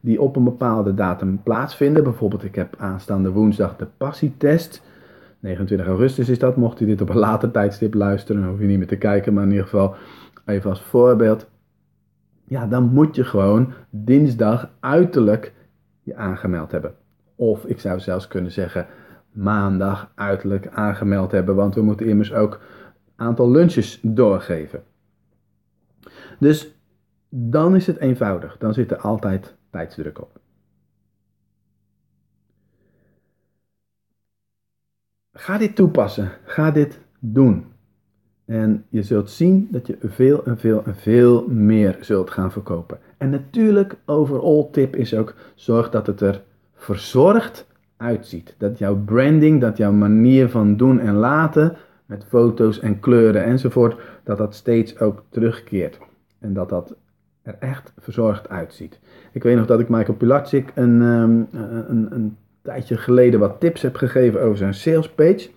die 0.00 0.20
op 0.20 0.36
een 0.36 0.44
bepaalde 0.44 0.94
datum 0.94 1.40
plaatsvinden. 1.42 2.04
Bijvoorbeeld, 2.04 2.44
ik 2.44 2.54
heb 2.54 2.74
aanstaande 2.78 3.30
woensdag 3.30 3.76
de 3.76 3.86
passietest. 3.96 4.82
29 5.40 5.86
augustus 5.86 6.28
is 6.28 6.38
dat. 6.38 6.56
Mocht 6.56 6.80
u 6.80 6.86
dit 6.86 7.00
op 7.00 7.08
een 7.08 7.16
later 7.16 7.50
tijdstip 7.50 7.94
luisteren, 7.94 8.40
dan 8.40 8.50
hoef 8.50 8.60
je 8.60 8.66
niet 8.66 8.78
meer 8.78 8.86
te 8.86 8.96
kijken. 8.96 9.34
Maar 9.34 9.44
in 9.44 9.50
ieder 9.50 9.64
geval, 9.64 9.94
even 10.44 10.70
als 10.70 10.80
voorbeeld. 10.80 11.46
Ja, 12.48 12.66
dan 12.66 12.92
moet 12.92 13.16
je 13.16 13.24
gewoon 13.24 13.72
dinsdag 13.90 14.70
uiterlijk 14.80 15.52
je 16.02 16.16
aangemeld 16.16 16.72
hebben. 16.72 16.94
Of 17.34 17.64
ik 17.64 17.80
zou 17.80 18.00
zelfs 18.00 18.28
kunnen 18.28 18.52
zeggen 18.52 18.86
maandag 19.30 20.12
uiterlijk 20.14 20.68
aangemeld 20.68 21.32
hebben. 21.32 21.54
Want 21.54 21.74
we 21.74 21.82
moeten 21.82 22.06
immers 22.06 22.32
ook 22.32 22.60
aantal 23.16 23.50
lunches 23.50 24.00
doorgeven. 24.02 24.82
Dus 26.38 26.74
dan 27.28 27.74
is 27.74 27.86
het 27.86 27.98
eenvoudig. 27.98 28.58
Dan 28.58 28.74
zit 28.74 28.90
er 28.90 28.98
altijd 28.98 29.56
tijdsdruk 29.70 30.20
op. 30.20 30.40
Ga 35.32 35.58
dit 35.58 35.74
toepassen. 35.74 36.30
Ga 36.44 36.70
dit 36.70 37.00
doen. 37.18 37.75
En 38.46 38.84
je 38.88 39.02
zult 39.02 39.30
zien 39.30 39.68
dat 39.70 39.86
je 39.86 39.96
veel 40.02 40.44
en 40.44 40.58
veel 40.58 40.82
en 40.84 40.96
veel 40.96 41.46
meer 41.48 41.96
zult 42.00 42.30
gaan 42.30 42.52
verkopen. 42.52 42.98
En 43.16 43.30
natuurlijk, 43.30 43.96
overall 44.04 44.68
tip 44.72 44.96
is 44.96 45.14
ook, 45.14 45.34
zorg 45.54 45.90
dat 45.90 46.06
het 46.06 46.20
er 46.20 46.42
verzorgd 46.74 47.66
uitziet. 47.96 48.54
Dat 48.58 48.78
jouw 48.78 48.96
branding, 49.04 49.60
dat 49.60 49.76
jouw 49.76 49.92
manier 49.92 50.48
van 50.48 50.76
doen 50.76 51.00
en 51.00 51.14
laten 51.14 51.76
met 52.06 52.24
foto's 52.28 52.80
en 52.80 53.00
kleuren 53.00 53.44
enzovoort, 53.44 54.00
dat 54.24 54.38
dat 54.38 54.54
steeds 54.54 54.98
ook 54.98 55.22
terugkeert. 55.28 55.98
En 56.38 56.52
dat 56.52 56.68
dat 56.68 56.94
er 57.42 57.56
echt 57.58 57.92
verzorgd 57.98 58.48
uitziet. 58.48 58.98
Ik 59.32 59.42
weet 59.42 59.56
nog 59.56 59.66
dat 59.66 59.80
ik 59.80 59.88
Michael 59.88 60.16
Pilatschik 60.16 60.72
een, 60.74 61.00
um, 61.00 61.48
een, 61.88 62.06
een, 62.10 62.36
tijdje 62.62 62.96
geleden 62.96 63.40
wat 63.40 63.60
tips 63.60 63.82
heb 63.82 63.96
gegeven 63.96 64.42
over 64.42 64.56
zijn 64.56 64.74
sales 64.74 65.08
page. 65.08 65.48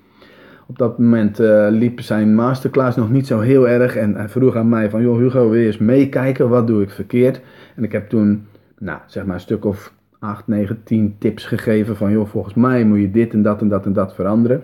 Op 0.69 0.77
dat 0.77 0.99
moment 0.99 1.39
uh, 1.39 1.67
liep 1.69 2.01
zijn 2.01 2.35
masterclass 2.35 2.97
nog 2.97 3.09
niet 3.09 3.27
zo 3.27 3.39
heel 3.39 3.67
erg 3.67 3.95
en 3.95 4.15
hij 4.15 4.29
vroeg 4.29 4.55
aan 4.55 4.69
mij 4.69 4.89
van, 4.89 5.01
joh 5.01 5.17
Hugo, 5.17 5.49
wil 5.49 5.59
je 5.59 5.65
eens 5.65 5.77
meekijken, 5.77 6.49
wat 6.49 6.67
doe 6.67 6.81
ik 6.81 6.89
verkeerd? 6.89 7.41
En 7.75 7.83
ik 7.83 7.91
heb 7.91 8.09
toen, 8.09 8.47
nou, 8.77 8.99
zeg 9.05 9.25
maar 9.25 9.35
een 9.35 9.41
stuk 9.41 9.65
of 9.65 9.93
8, 10.19 10.47
9, 10.47 10.83
10 10.83 11.15
tips 11.19 11.45
gegeven 11.45 11.95
van, 11.95 12.11
joh, 12.11 12.27
volgens 12.27 12.53
mij 12.53 12.85
moet 12.85 12.99
je 12.99 13.11
dit 13.11 13.33
en 13.33 13.41
dat 13.41 13.61
en 13.61 13.67
dat 13.67 13.85
en 13.85 13.93
dat 13.93 14.13
veranderen. 14.13 14.63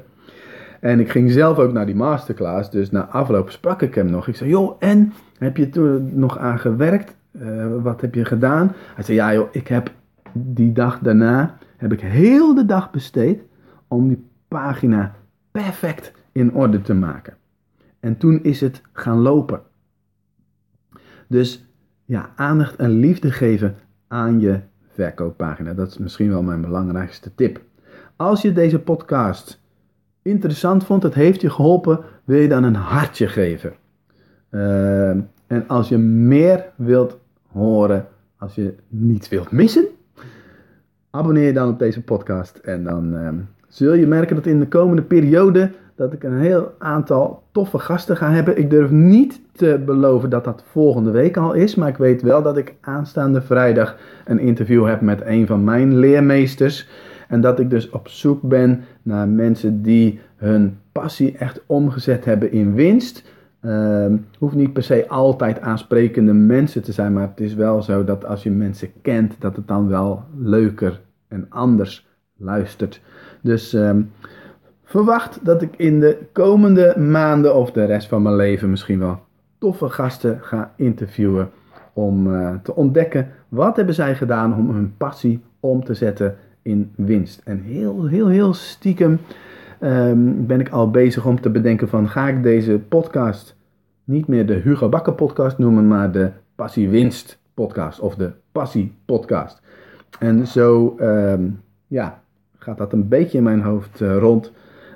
En 0.79 0.99
ik 0.99 1.09
ging 1.09 1.31
zelf 1.31 1.57
ook 1.57 1.73
naar 1.73 1.85
die 1.85 1.95
masterclass. 1.95 2.69
Dus 2.69 2.91
na 2.91 3.07
afloop 3.07 3.49
sprak 3.49 3.81
ik 3.81 3.95
hem 3.95 4.09
nog. 4.09 4.27
Ik 4.27 4.35
zei, 4.35 4.49
joh, 4.49 4.75
en 4.79 5.13
heb 5.37 5.57
je 5.57 5.69
toen 5.69 6.09
nog 6.13 6.37
aan 6.37 6.59
gewerkt? 6.59 7.15
Uh, 7.41 7.65
wat 7.81 8.01
heb 8.01 8.15
je 8.15 8.25
gedaan? 8.25 8.71
Hij 8.95 9.03
zei, 9.03 9.17
ja 9.17 9.33
joh, 9.33 9.47
ik 9.51 9.67
heb 9.67 9.91
die 10.33 10.71
dag 10.71 10.99
daarna, 10.99 11.57
heb 11.77 11.93
ik 11.93 12.01
heel 12.01 12.55
de 12.55 12.65
dag 12.65 12.91
besteed 12.91 13.41
om 13.87 14.07
die 14.07 14.25
pagina 14.47 15.13
perfect 15.61 16.11
in 16.31 16.53
orde 16.53 16.81
te 16.81 16.93
maken. 16.93 17.33
En 17.99 18.17
toen 18.17 18.43
is 18.43 18.61
het 18.61 18.81
gaan 18.93 19.17
lopen. 19.17 19.61
Dus 21.27 21.65
ja, 22.05 22.29
aandacht 22.35 22.75
en 22.75 22.89
liefde 22.89 23.31
geven 23.31 23.75
aan 24.07 24.39
je 24.39 24.59
verkooppagina. 24.89 25.73
Dat 25.73 25.87
is 25.87 25.97
misschien 25.97 26.29
wel 26.29 26.43
mijn 26.43 26.61
belangrijkste 26.61 27.35
tip. 27.35 27.61
Als 28.15 28.41
je 28.41 28.53
deze 28.53 28.79
podcast 28.79 29.61
interessant 30.21 30.83
vond, 30.83 31.03
het 31.03 31.13
heeft 31.13 31.41
je 31.41 31.49
geholpen, 31.49 31.99
wil 32.23 32.39
je 32.39 32.47
dan 32.47 32.63
een 32.63 32.75
hartje 32.75 33.27
geven. 33.27 33.73
Uh, 34.51 35.09
en 35.47 35.67
als 35.67 35.89
je 35.89 35.97
meer 35.97 36.65
wilt 36.75 37.17
horen, 37.47 38.07
als 38.37 38.55
je 38.55 38.75
niets 38.87 39.29
wilt 39.29 39.51
missen, 39.51 39.85
abonneer 41.09 41.45
je 41.45 41.53
dan 41.53 41.69
op 41.69 41.79
deze 41.79 42.01
podcast. 42.01 42.57
En 42.57 42.83
dan 42.83 43.15
ehm, 43.15 43.35
zul 43.67 43.93
je 43.93 44.08
merken 44.08 44.36
dat 44.36 44.45
in 44.45 44.60
de 44.60 44.67
komende 44.67 45.01
periode 45.01 45.71
dat 45.95 46.13
ik 46.13 46.23
een 46.23 46.39
heel 46.39 46.73
aantal 46.78 47.43
toffe 47.51 47.80
gasten 47.80 48.17
ga 48.17 48.32
hebben. 48.32 48.58
Ik 48.58 48.69
durf 48.69 48.89
niet 48.89 49.41
te 49.51 49.82
beloven 49.86 50.30
dat 50.30 50.43
dat 50.43 50.63
volgende 50.71 51.12
week 51.12 51.38
al 51.38 51.54
is, 51.54 51.75
maar 51.75 51.88
ik 51.88 51.97
weet 51.97 52.21
wel 52.21 52.41
dat 52.41 52.58
ik 52.58 52.75
aanstaande 52.82 53.41
vrijdag 53.41 53.97
een 54.25 54.39
interview 54.39 54.88
heb 54.88 55.01
met 55.01 55.21
een 55.25 55.47
van 55.47 55.63
mijn 55.63 55.97
leermeesters. 55.97 56.88
En 57.28 57.41
dat 57.41 57.60
ik 57.60 57.69
dus 57.69 57.89
op 57.89 58.08
zoek 58.08 58.41
ben 58.41 58.84
naar 59.01 59.28
mensen 59.28 59.82
die 59.82 60.19
hun 60.36 60.78
passie 60.91 61.38
echt 61.38 61.62
omgezet 61.65 62.25
hebben 62.25 62.51
in 62.51 62.73
winst. 62.73 63.23
Uh, 63.62 64.06
hoeft 64.39 64.56
niet 64.56 64.73
per 64.73 64.84
se 64.84 65.08
altijd 65.08 65.60
aansprekende 65.60 66.34
mensen 66.34 66.84
te 66.84 66.91
zijn, 66.91 67.13
maar 67.13 67.28
het 67.28 67.39
is 67.39 67.54
wel 67.54 67.82
zo 67.82 68.04
dat 68.04 68.25
als 68.25 68.43
je 68.43 68.51
mensen 68.51 68.89
kent, 69.01 69.36
dat 69.39 69.56
het 69.56 69.67
dan 69.67 69.88
wel 69.88 70.23
leuker 70.38 71.01
en 71.28 71.45
anders 71.49 72.08
luistert. 72.38 73.01
Dus 73.45 73.73
uh, 73.73 73.91
verwacht 74.84 75.45
dat 75.45 75.62
ik 75.62 75.75
in 75.77 75.99
de 75.99 76.17
komende 76.31 76.99
maanden 76.99 77.55
of 77.55 77.71
de 77.71 77.86
rest 77.86 78.08
van 78.08 78.21
mijn 78.21 78.36
leven 78.36 78.69
misschien 78.69 78.99
wel 78.99 79.19
toffe 79.58 79.89
gasten 79.89 80.39
ga 80.41 80.73
interviewen 80.77 81.49
om 81.93 82.27
uh, 82.27 82.55
te 82.63 82.75
ontdekken 82.75 83.31
wat 83.49 83.75
hebben 83.75 83.95
zij 83.95 84.15
gedaan 84.15 84.55
om 84.55 84.69
hun 84.69 84.93
passie 84.97 85.43
om 85.60 85.84
te 85.84 85.93
zetten 85.93 86.36
in 86.62 86.91
winst. 86.95 87.41
En 87.43 87.62
heel, 87.62 88.05
heel, 88.05 88.27
heel 88.27 88.53
stiekem 88.53 89.19
um, 89.81 90.45
ben 90.45 90.60
ik 90.60 90.69
al 90.69 90.91
bezig 90.91 91.25
om 91.25 91.41
te 91.41 91.49
bedenken 91.49 91.89
van 91.89 92.10
ga 92.10 92.27
ik 92.27 92.43
deze 92.43 92.79
podcast 92.88 93.55
niet 94.03 94.27
meer 94.27 94.45
de 94.45 94.53
Hugo 94.53 94.89
Bakker 94.89 95.13
podcast 95.13 95.58
noemen, 95.58 95.88
maar 95.88 96.12
de 96.12 96.31
Passie 96.55 96.89
Winst 96.89 97.39
podcast 97.53 97.99
of 97.99 98.15
de 98.15 98.31
Passie 98.51 98.93
podcast. 99.05 99.62
En 100.19 100.47
zo 100.47 100.95
um, 100.99 101.62
ja, 101.88 102.23
gaat 102.65 102.78
dat 102.78 102.93
een 102.93 103.08
beetje 103.08 103.38
in 103.38 103.43
mijn 103.43 103.62
hoofd 103.62 104.01
uh, 104.01 104.17
rond. 104.17 104.51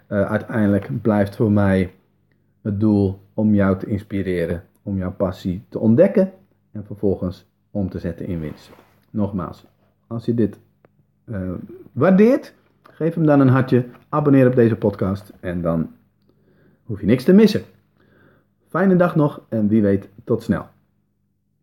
Uh, 0.08 0.26
uiteindelijk 0.26 1.02
blijft 1.02 1.36
voor 1.36 1.52
mij 1.52 1.94
het 2.62 2.80
doel 2.80 3.20
om 3.34 3.54
jou 3.54 3.80
te 3.80 3.86
inspireren, 3.86 4.64
om 4.84 4.98
jouw 4.98 5.12
passie 5.12 5.64
te 5.70 5.80
ontdekken 5.80 6.32
en 6.72 6.86
vervolgens 6.86 7.46
om 7.72 7.90
te 7.90 8.00
zetten 8.00 8.26
in 8.26 8.40
winst. 8.40 8.72
Nogmaals, 9.10 9.66
als 10.08 10.26
je 10.26 10.34
dit 10.34 10.60
uh, 11.26 11.52
waardeert, 11.92 12.54
geef 12.82 13.14
hem 13.14 13.26
dan 13.26 13.40
een 13.40 13.50
hartje, 13.50 13.86
abonneer 14.10 14.48
op 14.48 14.56
deze 14.56 14.76
podcast 14.76 15.34
en 15.40 15.62
dan 15.62 15.92
hoef 16.84 17.00
je 17.00 17.06
niks 17.06 17.24
te 17.24 17.34
missen. 17.34 17.62
Fijne 18.68 18.96
dag 18.96 19.16
nog 19.16 19.42
en 19.50 19.68
wie 19.68 19.82
weet 19.82 20.10
tot 20.24 20.44
snel. 20.44 20.66